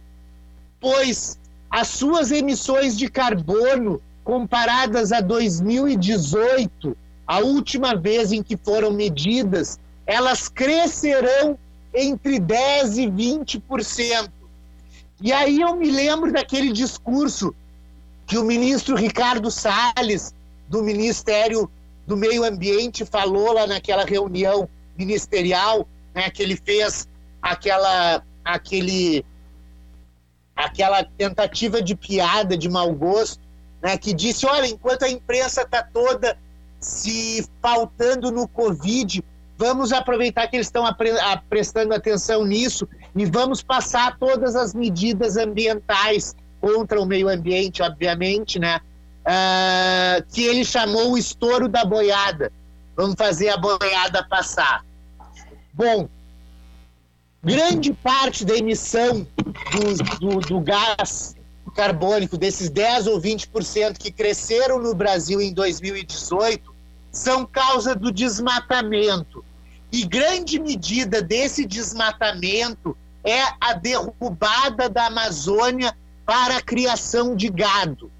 [0.80, 1.38] pois
[1.70, 6.96] as suas emissões de carbono comparadas a 2018,
[7.26, 11.59] a última vez em que foram medidas, elas crescerão
[11.94, 14.30] entre 10 e 20%.
[15.21, 17.55] E aí eu me lembro daquele discurso
[18.27, 20.33] que o ministro Ricardo Salles,
[20.69, 21.71] do Ministério
[22.07, 27.09] do Meio Ambiente, falou lá naquela reunião ministerial, né, que ele fez
[27.43, 29.25] aquela, aquele
[30.55, 33.41] aquela tentativa de piada de mau gosto,
[33.83, 36.37] né, que disse: olha, enquanto a imprensa está toda
[36.81, 39.25] se faltando no Covid,
[39.57, 40.85] vamos aproveitar que eles estão
[41.49, 42.89] prestando atenção nisso
[43.21, 48.81] e vamos passar todas as medidas ambientais contra o meio ambiente, obviamente, né?
[49.27, 52.53] Uh, que ele chamou o estouro da boiada.
[52.97, 54.85] Vamos fazer a boiada passar.
[55.73, 56.09] Bom,
[57.43, 61.37] grande parte da emissão do, do, do gás
[61.75, 66.75] carbônico, desses 10 ou 20% que cresceram no Brasil em 2018,
[67.12, 69.45] são causa do desmatamento.
[69.93, 78.11] E grande medida desse desmatamento é a derrubada da Amazônia para a criação de gado.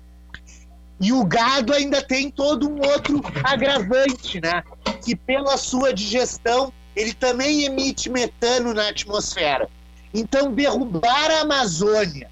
[1.01, 4.63] E o gado ainda tem todo um outro agravante, né?
[5.05, 9.69] Que pela sua digestão ele também emite metano na atmosfera.
[10.13, 12.29] Então, derrubar a Amazônia,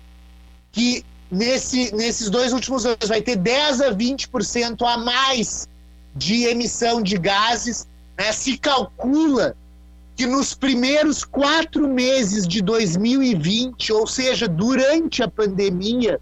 [0.73, 5.69] que nesse, nesses dois últimos anos vai ter 10 a 20% a mais
[6.15, 7.87] de emissão de gases,
[8.19, 8.33] né?
[8.33, 9.57] se calcula
[10.17, 16.19] que nos primeiros quatro meses de 2020, ou seja, durante a pandemia,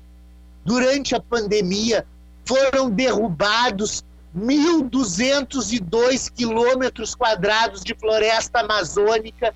[0.64, 2.04] durante a pandemia,
[2.44, 4.02] foram derrubados
[4.36, 9.54] 1.202 quilômetros quadrados de floresta amazônica,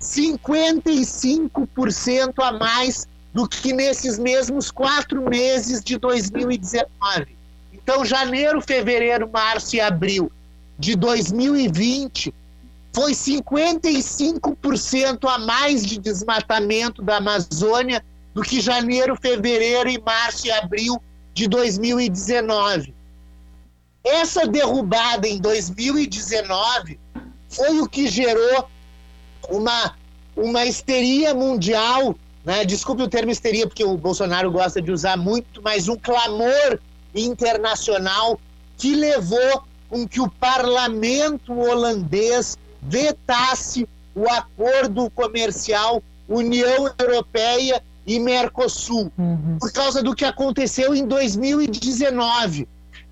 [0.00, 7.36] 55% a mais do que nesses mesmos quatro meses de 2019.
[7.72, 10.30] Então, janeiro, fevereiro, março e abril
[10.78, 12.32] de 2020
[12.94, 20.52] foi 55% a mais de desmatamento da Amazônia do que janeiro, fevereiro e março e
[20.52, 21.02] abril
[21.34, 22.94] de 2019.
[24.04, 27.00] Essa derrubada em 2019
[27.48, 28.68] foi o que gerou
[29.48, 29.96] uma,
[30.36, 32.14] uma histeria mundial,
[32.44, 32.64] né?
[32.64, 36.78] desculpe o termo histeria, porque o Bolsonaro gosta de usar muito, mas um clamor
[37.12, 38.38] internacional
[38.76, 49.10] que levou com que o parlamento holandês vetasse o acordo comercial União Europeia e Mercosul,
[49.16, 49.56] uhum.
[49.58, 52.68] por causa do que aconteceu em 2019.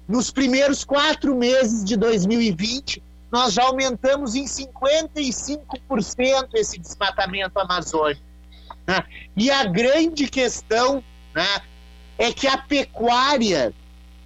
[0.06, 8.20] Nos primeiros quatro meses de 2020, nós já aumentamos em 55% esse desmatamento amazônico.
[8.86, 9.02] Né?
[9.36, 11.02] E a grande questão
[11.34, 11.62] né,
[12.18, 13.72] é que a pecuária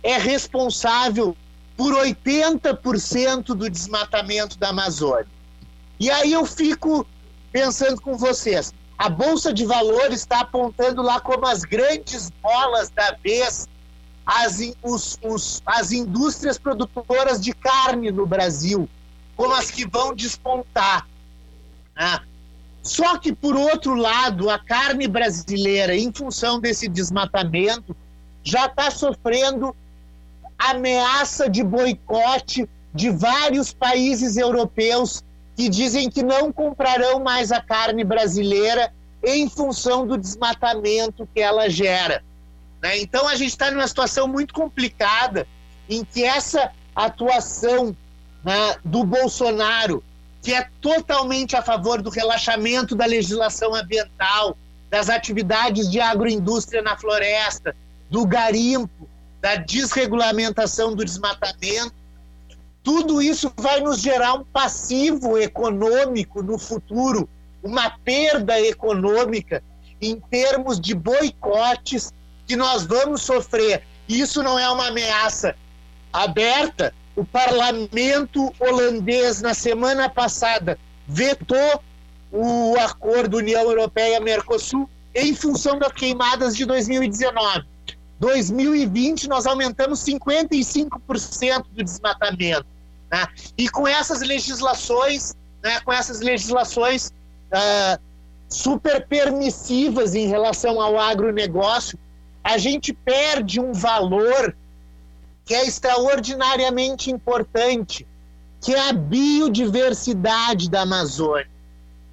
[0.02, 1.36] é responsável
[1.76, 5.35] por 80% do desmatamento da Amazônia.
[5.98, 7.06] E aí eu fico
[7.52, 13.16] pensando com vocês, a Bolsa de Valores está apontando lá como as grandes bolas da
[13.22, 13.68] vez
[14.26, 18.88] as, os, os, as indústrias produtoras de carne no Brasil,
[19.36, 21.06] como as que vão despontar.
[21.94, 22.18] Né?
[22.82, 27.96] Só que, por outro lado, a carne brasileira, em função desse desmatamento,
[28.42, 29.74] já está sofrendo
[30.58, 35.22] ameaça de boicote de vários países europeus
[35.56, 38.92] que dizem que não comprarão mais a carne brasileira
[39.24, 42.22] em função do desmatamento que ela gera.
[42.82, 42.98] Né?
[42.98, 45.48] Então a gente está numa situação muito complicada
[45.88, 47.96] em que essa atuação
[48.44, 50.04] né, do Bolsonaro,
[50.42, 54.56] que é totalmente a favor do relaxamento da legislação ambiental,
[54.90, 57.74] das atividades de agroindústria na floresta,
[58.10, 59.08] do garimpo,
[59.40, 61.94] da desregulamentação do desmatamento,
[62.86, 67.28] tudo isso vai nos gerar um passivo econômico no futuro,
[67.60, 69.60] uma perda econômica
[70.00, 72.14] em termos de boicotes
[72.46, 73.82] que nós vamos sofrer.
[74.08, 75.56] Isso não é uma ameaça
[76.12, 76.94] aberta.
[77.16, 80.78] O parlamento holandês, na semana passada,
[81.08, 81.82] vetou
[82.30, 87.66] o acordo União Europeia-Mercosul em função das queimadas de 2019.
[88.20, 92.75] 2020, nós aumentamos 55% do desmatamento.
[93.10, 93.26] Né?
[93.56, 97.12] E com essas legislações, né, com essas legislações
[97.52, 98.00] uh,
[98.48, 101.98] super permissivas em relação ao agronegócio,
[102.42, 104.56] a gente perde um valor
[105.44, 108.06] que é extraordinariamente importante,
[108.60, 111.48] que é a biodiversidade da Amazônia.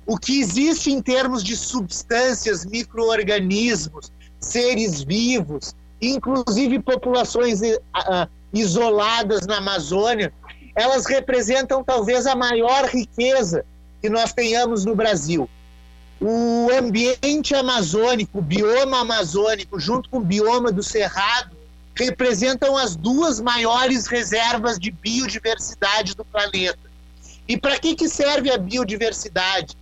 [0.06, 9.58] O que existe em termos de substâncias, micro-organismos, seres vivos, inclusive populações uh, isoladas na
[9.58, 10.34] Amazônia,
[10.76, 13.66] elas representam talvez a maior riqueza
[14.02, 15.50] que nós tenhamos no Brasil.
[16.20, 21.56] O ambiente amazônico, o bioma amazônico, junto com o bioma do Cerrado,
[21.96, 26.80] representam as duas maiores reservas de biodiversidade do planeta.
[27.48, 29.78] E para que, que serve a biodiversidade?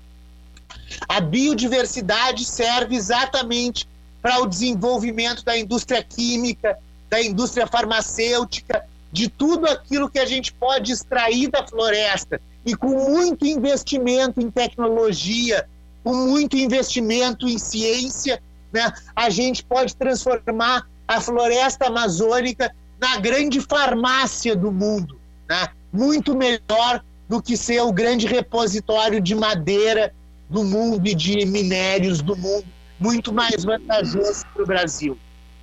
[1.07, 3.87] A biodiversidade serve exatamente
[4.21, 6.77] para o desenvolvimento da indústria química,
[7.09, 12.41] da indústria farmacêutica, de tudo aquilo que a gente pode extrair da floresta.
[12.65, 15.67] E com muito investimento em tecnologia,
[16.03, 18.41] com muito investimento em ciência,
[18.71, 25.19] né, a gente pode transformar a floresta amazônica na grande farmácia do mundo.
[25.49, 25.67] Né?
[25.91, 30.13] Muito melhor do que ser o grande repositório de madeira
[30.49, 32.65] do mundo e de minérios do mundo.
[32.99, 35.17] Muito mais vantajoso para o Brasil.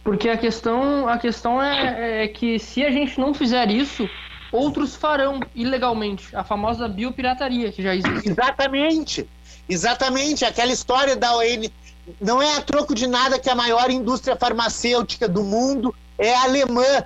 [0.09, 4.09] Porque a questão, a questão é, é, que se a gente não fizer isso,
[4.51, 6.35] outros farão ilegalmente.
[6.35, 8.31] A famosa biopirataria que já existe.
[8.31, 9.29] Exatamente.
[9.69, 10.47] Exatamente.
[10.47, 11.69] Aquela história da ON.
[12.19, 17.05] Não é a troco de nada que a maior indústria farmacêutica do mundo é alemã.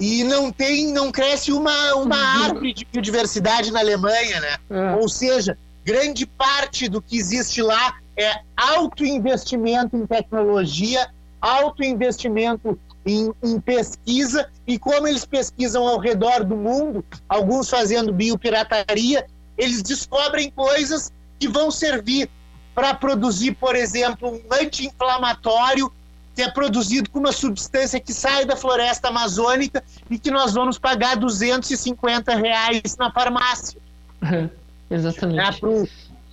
[0.00, 2.44] E não tem, não cresce uma, uma uhum.
[2.46, 4.56] árvore de biodiversidade na Alemanha, né?
[4.70, 4.96] É.
[4.96, 11.13] Ou seja, grande parte do que existe lá é alto investimento em tecnologia
[11.44, 18.14] alto investimento em, em, pesquisa e como eles pesquisam ao redor do mundo, alguns fazendo
[18.14, 19.26] biopirataria,
[19.58, 22.30] eles descobrem coisas que vão servir
[22.74, 25.92] para produzir, por exemplo, um anti-inflamatório
[26.34, 30.78] que é produzido com uma substância que sai da floresta amazônica e que nós vamos
[30.78, 33.78] pagar 250 reais na farmácia.
[34.90, 35.60] Exatamente.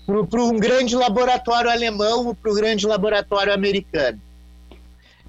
[0.08, 4.20] Para um grande laboratório alemão ou para um grande laboratório americano.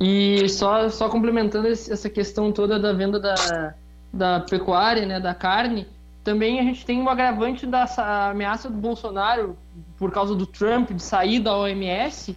[0.00, 3.74] E só, só complementando essa questão toda da venda da,
[4.12, 5.86] da pecuária, né, da carne,
[6.24, 7.84] também a gente tem um agravante da
[8.30, 9.56] ameaça do Bolsonaro
[9.98, 12.36] por causa do Trump de sair da OMS,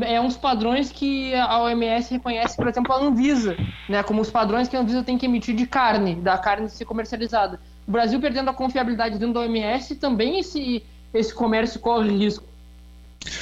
[0.00, 3.56] é dos padrões que a OMS reconhece, por exemplo, a Anvisa,
[3.88, 6.84] né, como os padrões que a Anvisa tem que emitir de carne, da carne ser
[6.84, 7.60] comercializada.
[7.86, 10.82] O Brasil perdendo a confiabilidade dentro da OMS, também esse,
[11.12, 12.44] esse comércio corre risco.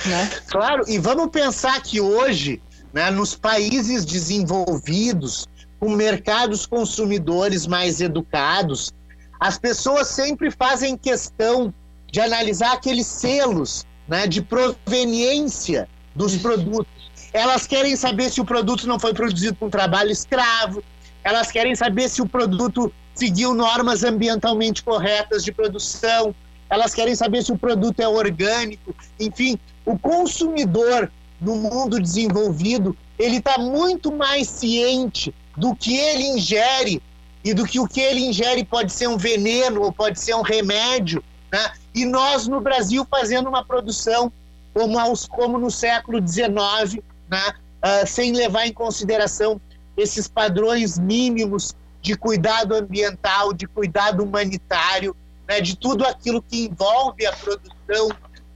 [0.07, 0.31] Né?
[0.49, 2.61] Claro, e vamos pensar que hoje,
[2.93, 5.47] né, nos países desenvolvidos,
[5.78, 8.93] com mercados consumidores mais educados,
[9.38, 11.72] as pessoas sempre fazem questão
[12.11, 16.93] de analisar aqueles selos né, de proveniência dos produtos.
[17.32, 20.82] Elas querem saber se o produto não foi produzido com trabalho escravo,
[21.22, 26.34] elas querem saber se o produto seguiu normas ambientalmente corretas de produção,
[26.68, 28.95] elas querem saber se o produto é orgânico.
[29.18, 31.11] Enfim, o consumidor
[31.41, 37.03] no mundo desenvolvido ele está muito mais ciente do que ele ingere
[37.45, 40.43] e do que o que ele ingere pode ser um veneno ou pode ser um
[40.43, 41.22] remédio,
[41.53, 41.72] né?
[41.95, 44.32] E nós no Brasil fazendo uma produção
[44.72, 47.55] como, aos, como no século XIX, né?
[47.82, 49.61] Uh, sem levar em consideração
[49.97, 55.14] esses padrões mínimos de cuidado ambiental, de cuidado humanitário,
[55.49, 55.61] né?
[55.61, 58.09] de tudo aquilo que envolve a produção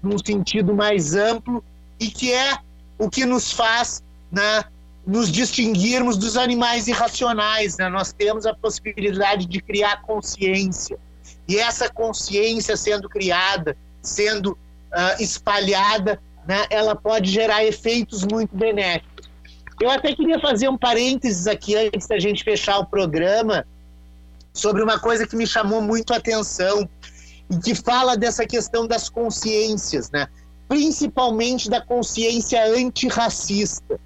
[0.03, 1.65] num sentido mais amplo
[1.99, 2.59] e que é
[2.99, 4.65] o que nos faz né,
[5.07, 7.77] nos distinguirmos dos animais irracionais.
[7.77, 7.89] Né?
[7.89, 10.99] Nós temos a possibilidade de criar consciência.
[11.47, 19.29] E essa consciência sendo criada, sendo uh, espalhada, né, ela pode gerar efeitos muito benéficos.
[19.81, 23.67] Eu até queria fazer um parênteses aqui antes da gente fechar o programa
[24.53, 26.89] sobre uma coisa que me chamou muito a atenção
[27.51, 30.29] e que fala dessa questão das consciências, né?
[30.69, 33.99] Principalmente da consciência antirracista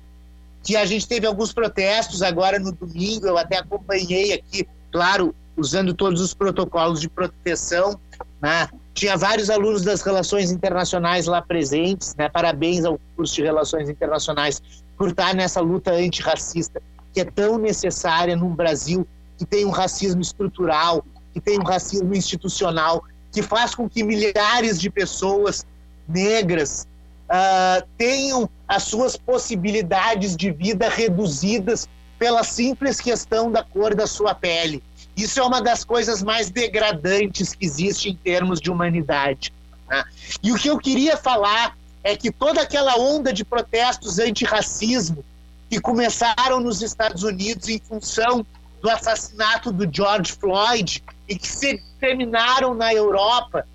[0.62, 5.94] que a gente teve alguns protestos agora no domingo, eu até acompanhei aqui, claro, usando
[5.94, 7.98] todos os protocolos de proteção,
[8.40, 8.68] né?
[8.92, 12.28] Tinha vários alunos das relações internacionais lá presentes, né?
[12.28, 14.60] Parabéns ao curso de relações internacionais
[14.96, 16.82] por estar nessa luta antirracista
[17.12, 19.06] que é tão necessária num Brasil
[19.36, 23.02] que tem um racismo estrutural, que tem um racismo institucional,
[23.32, 25.64] que faz com que milhares de pessoas
[26.08, 26.86] negras
[27.28, 31.88] uh, tenham as suas possibilidades de vida reduzidas
[32.18, 34.82] pela simples questão da cor da sua pele.
[35.16, 39.52] Isso é uma das coisas mais degradantes que existe em termos de humanidade.
[39.88, 40.04] Né?
[40.42, 45.24] E o que eu queria falar é que toda aquela onda de protestos antirracismo
[45.68, 48.44] que começaram nos Estados Unidos em função
[48.80, 53.66] do assassinato do George Floyd e que se terminaram na Europa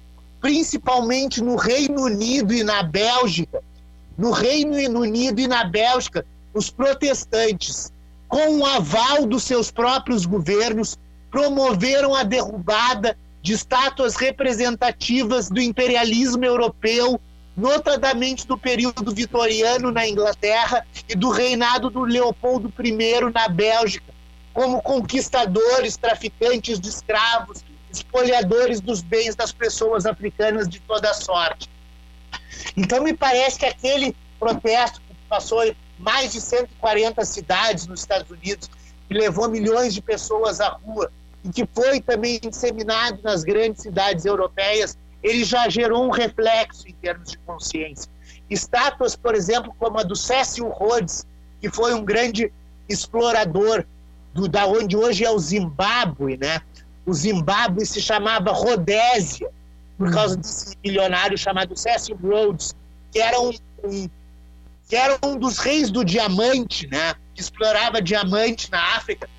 [0.44, 3.64] principalmente no Reino Unido e na Bélgica.
[4.18, 7.94] No Reino Unido e na Bélgica, os protestantes,
[8.28, 11.00] com o aval dos seus próprios governos,
[11.32, 17.18] promoveram a derrubada de estátuas representativas do imperialismo europeu,
[17.56, 24.14] notadamente do período vitoriano na Inglaterra e do reinado do Leopoldo I na Bélgica,
[24.54, 27.64] como conquistadores, traficantes de escravos,
[27.94, 31.70] espoliadores dos bens das pessoas africanas de toda sorte.
[32.76, 38.30] Então, me parece que aquele protesto que passou em mais de 140 cidades nos Estados
[38.30, 38.70] Unidos,
[39.08, 41.12] que levou milhões de pessoas à rua,
[41.44, 46.94] e que foi também disseminado nas grandes cidades europeias, ele já gerou um reflexo em
[46.94, 48.12] termos de consciência.
[48.50, 51.26] Estátuas, por exemplo, como a do Cecil Rhodes,
[51.62, 52.52] que foi um grande
[52.90, 53.86] explorador
[54.34, 56.62] do, da onde hoje é o Zimbábue, né?
[57.06, 59.50] O Zimbábue se chamava Rodésia,
[59.98, 60.14] por uhum.
[60.14, 62.76] causa desse milionário chamado Cecil Rhodes,
[63.12, 63.52] que era um,
[63.84, 64.10] um,
[64.88, 67.14] que era um dos reis do diamante, né?
[67.34, 69.30] que explorava diamante na África.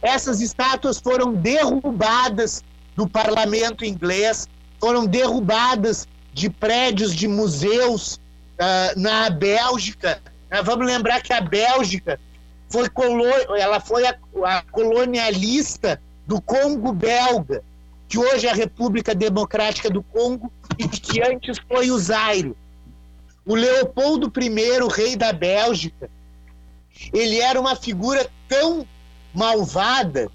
[0.00, 2.62] Essas estátuas foram derrubadas
[2.96, 4.48] do parlamento inglês,
[4.80, 8.16] foram derrubadas de prédios de museus
[8.58, 10.20] uh, na Bélgica.
[10.50, 12.18] Uh, vamos lembrar que a Bélgica
[12.68, 16.00] foi, colo ela foi a, a colonialista
[16.32, 17.62] do Congo belga,
[18.08, 22.56] que hoje é a República Democrática do Congo e que antes foi o Zaire.
[23.44, 26.08] O Leopoldo I, rei da Bélgica,
[27.12, 28.88] ele era uma figura tão
[29.34, 30.30] malvada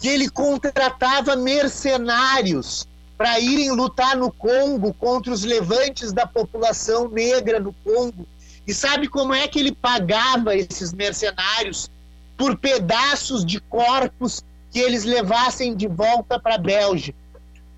[0.00, 7.60] que ele contratava mercenários para irem lutar no Congo contra os levantes da população negra
[7.60, 8.26] no Congo.
[8.66, 11.90] E sabe como é que ele pagava esses mercenários?
[12.38, 14.42] Por pedaços de corpos
[14.76, 17.16] que eles levassem de volta para a Bélgica.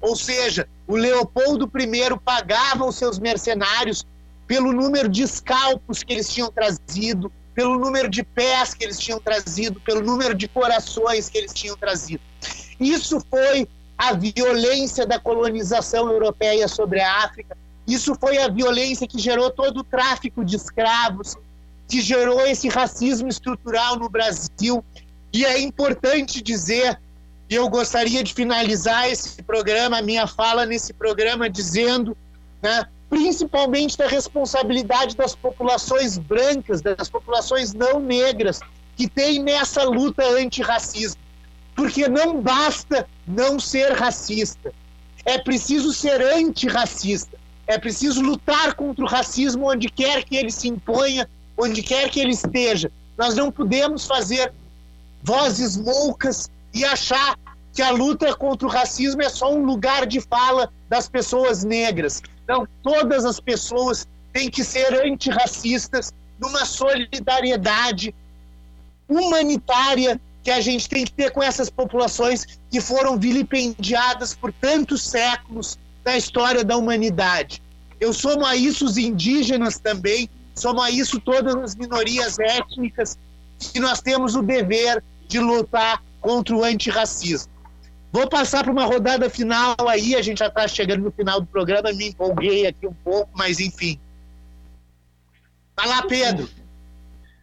[0.01, 4.05] Ou seja, o Leopoldo I pagava os seus mercenários
[4.49, 9.21] pelo número de escalpos que eles tinham trazido, pelo número de pés que eles tinham
[9.21, 12.21] trazido, pelo número de corações que eles tinham trazido.
[12.81, 17.57] Isso foi a violência da colonização europeia sobre a África.
[17.87, 21.37] Isso foi a violência que gerou todo o tráfico de escravos,
[21.87, 24.85] que gerou esse racismo estrutural no Brasil.
[25.39, 26.99] E é importante dizer,
[27.49, 32.17] e eu gostaria de finalizar esse programa, minha fala nesse programa, dizendo,
[32.61, 38.59] né, principalmente da responsabilidade das populações brancas, das populações não negras,
[38.97, 41.23] que tem nessa luta antirracismo.
[41.77, 44.73] Porque não basta não ser racista,
[45.25, 50.67] é preciso ser antirracista, é preciso lutar contra o racismo onde quer que ele se
[50.67, 52.91] imponha, onde quer que ele esteja.
[53.17, 54.53] Nós não podemos fazer
[55.23, 57.39] vozes loucas e achar
[57.73, 62.23] que a luta contra o racismo é só um lugar de fala das pessoas negras.
[62.47, 68.15] Não, todas as pessoas têm que ser antirracistas numa solidariedade
[69.09, 75.03] humanitária que a gente tem que ter com essas populações que foram vilipendiadas por tantos
[75.03, 77.63] séculos da história da humanidade.
[78.01, 83.19] Eu somo a isso os indígenas também, somo a isso todas as minorias étnicas,
[83.59, 87.53] que nós temos o dever de lutar contra o antirracismo.
[88.11, 91.47] Vou passar para uma rodada final aí, a gente já está chegando no final do
[91.47, 94.01] programa, me empolguei aqui um pouco, mas enfim.
[95.77, 96.49] Vai lá, Pedro.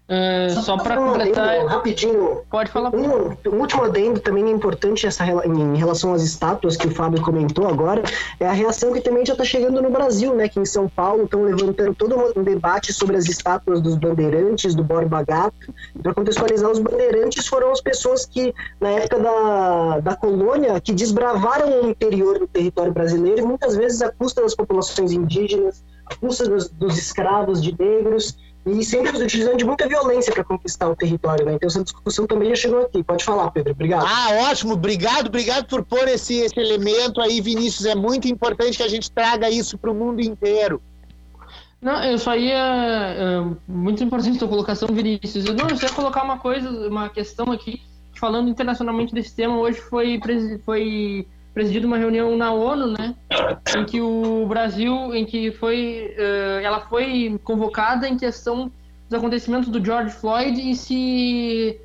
[0.08, 1.50] Uh, só para completar.
[1.50, 2.42] Adendo, rapidinho.
[2.52, 2.94] Pode falar.
[2.94, 7.20] Um, um, último adendo também é importante essa, em relação às estátuas que o Fábio
[7.24, 8.04] comentou agora,
[8.40, 10.48] é a reação que também já está chegando no Brasil, né?
[10.48, 14.84] Que em São Paulo estão levantando todo um debate sobre as estátuas dos bandeirantes, do
[14.84, 15.74] Borba Gato.
[16.04, 21.82] Para contextualizar, os bandeirantes foram as pessoas que, na época da, da colônia, que desbravaram
[21.82, 26.48] o interior do território brasileiro, e muitas vezes à custa das populações indígenas, à custa
[26.48, 31.46] dos, dos escravos, de negros e sempre utilizando de muita violência para conquistar o território,
[31.46, 31.54] né?
[31.54, 33.04] Então essa discussão também já chegou aqui.
[33.04, 33.74] Pode falar, Pedro.
[33.74, 34.06] Obrigado.
[34.08, 34.74] Ah, ótimo.
[34.74, 37.86] Obrigado, obrigado por pôr esse, esse elemento aí, Vinícius.
[37.86, 40.82] É muito importante que a gente traga isso para o mundo inteiro.
[41.80, 42.56] Não, eu só ia.
[42.58, 45.46] É, muito importante a sua colocação, Vinícius.
[45.46, 47.84] Eu, não, eu só ia colocar uma coisa, uma questão aqui,
[48.20, 49.60] falando internacionalmente desse tema.
[49.60, 50.20] Hoje foi,
[50.66, 53.16] foi presidido uma reunião na ONU, né,
[53.78, 58.70] em que o Brasil, em que foi, uh, ela foi convocada em questão
[59.10, 61.80] dos acontecimentos do George Floyd e se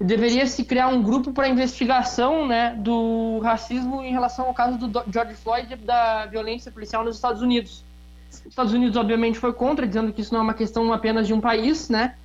[0.00, 5.04] deveria se criar um grupo para investigação, né, do racismo em relação ao caso do
[5.08, 7.84] George Floyd da violência policial nos Estados Unidos.
[8.28, 11.32] Os Estados Unidos obviamente foi contra, dizendo que isso não é uma questão apenas de
[11.32, 12.16] um país, né?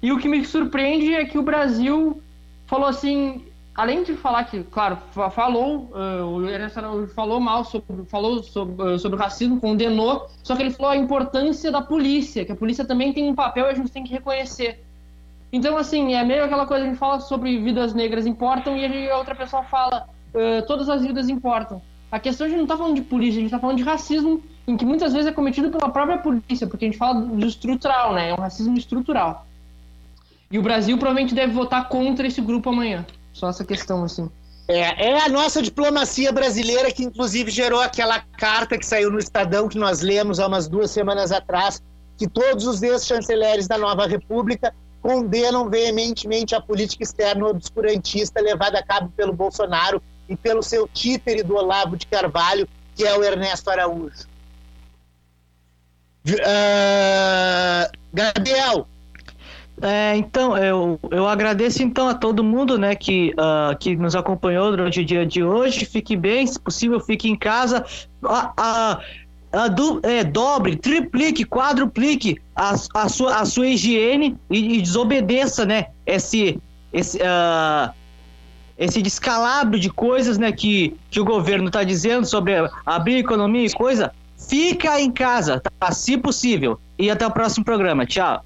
[0.00, 2.22] E o que me surpreende é que o Brasil
[2.66, 3.42] falou assim,
[3.74, 4.98] além de falar que, claro,
[5.32, 6.80] falou, uh, o Ernesto
[7.14, 10.96] falou mal sobre, falou sobre, uh, sobre o racismo, condenou, só que ele falou a
[10.96, 14.12] importância da polícia, que a polícia também tem um papel e a gente tem que
[14.12, 14.84] reconhecer.
[15.52, 19.16] Então, assim, é meio aquela coisa, a gente fala sobre vidas negras importam e a
[19.18, 21.82] outra pessoa fala, uh, todas as vidas importam.
[22.12, 24.40] A questão a gente não está falando de polícia, a gente está falando de racismo,
[24.68, 28.14] em que muitas vezes é cometido pela própria polícia, porque a gente fala do estrutural,
[28.14, 28.30] né?
[28.30, 29.44] É um racismo estrutural.
[30.48, 33.04] E o Brasil provavelmente deve votar contra esse grupo amanhã.
[33.34, 34.30] Só essa questão, assim.
[34.66, 39.68] É, é a nossa diplomacia brasileira que, inclusive, gerou aquela carta que saiu no Estadão,
[39.68, 41.82] que nós lemos há umas duas semanas atrás,
[42.16, 44.72] que todos os ex-chanceleres da nova república
[45.02, 51.42] condenam veementemente a política externa obscurantista levada a cabo pelo Bolsonaro e pelo seu títere
[51.42, 54.26] do Olavo de Carvalho, que é o Ernesto Araújo.
[56.26, 58.88] Uh, Gabriel,
[59.82, 64.70] é, então, eu, eu agradeço então a todo mundo né, que, uh, que nos acompanhou
[64.70, 65.84] durante o dia de hoje.
[65.84, 67.84] Fique bem, se possível, fique em casa.
[68.24, 69.00] A, a,
[69.52, 75.66] a do, é, dobre, triplique, quadruplique a, a, sua, a sua higiene e, e desobedeça
[75.66, 76.58] né, esse,
[76.92, 77.92] esse, uh,
[78.78, 82.54] esse descalabro de coisas né, que, que o governo está dizendo sobre
[82.86, 84.12] abrir economia e coisa.
[84.48, 85.90] Fica em casa, tá?
[85.90, 86.78] se possível.
[86.96, 88.06] E até o próximo programa.
[88.06, 88.44] Tchau.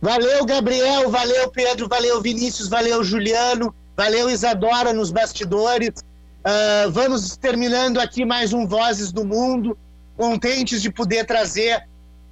[0.00, 6.04] Valeu, Gabriel, valeu, Pedro, valeu, Vinícius, valeu, Juliano, valeu, Isadora nos bastidores.
[6.44, 9.76] Uh, vamos terminando aqui mais um Vozes do Mundo,
[10.16, 11.82] contentes de poder trazer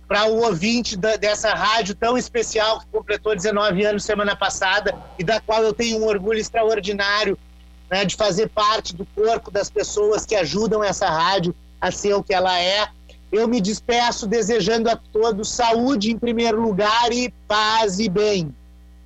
[0.06, 5.24] para o ouvinte da, dessa rádio tão especial que completou 19 anos semana passada e
[5.24, 7.38] da qual eu tenho um orgulho extraordinário
[7.90, 12.22] né, de fazer parte do corpo das pessoas que ajudam essa rádio a ser o
[12.22, 12.86] que ela é.
[13.34, 18.54] Eu me despeço desejando a todos saúde em primeiro lugar e paz e bem.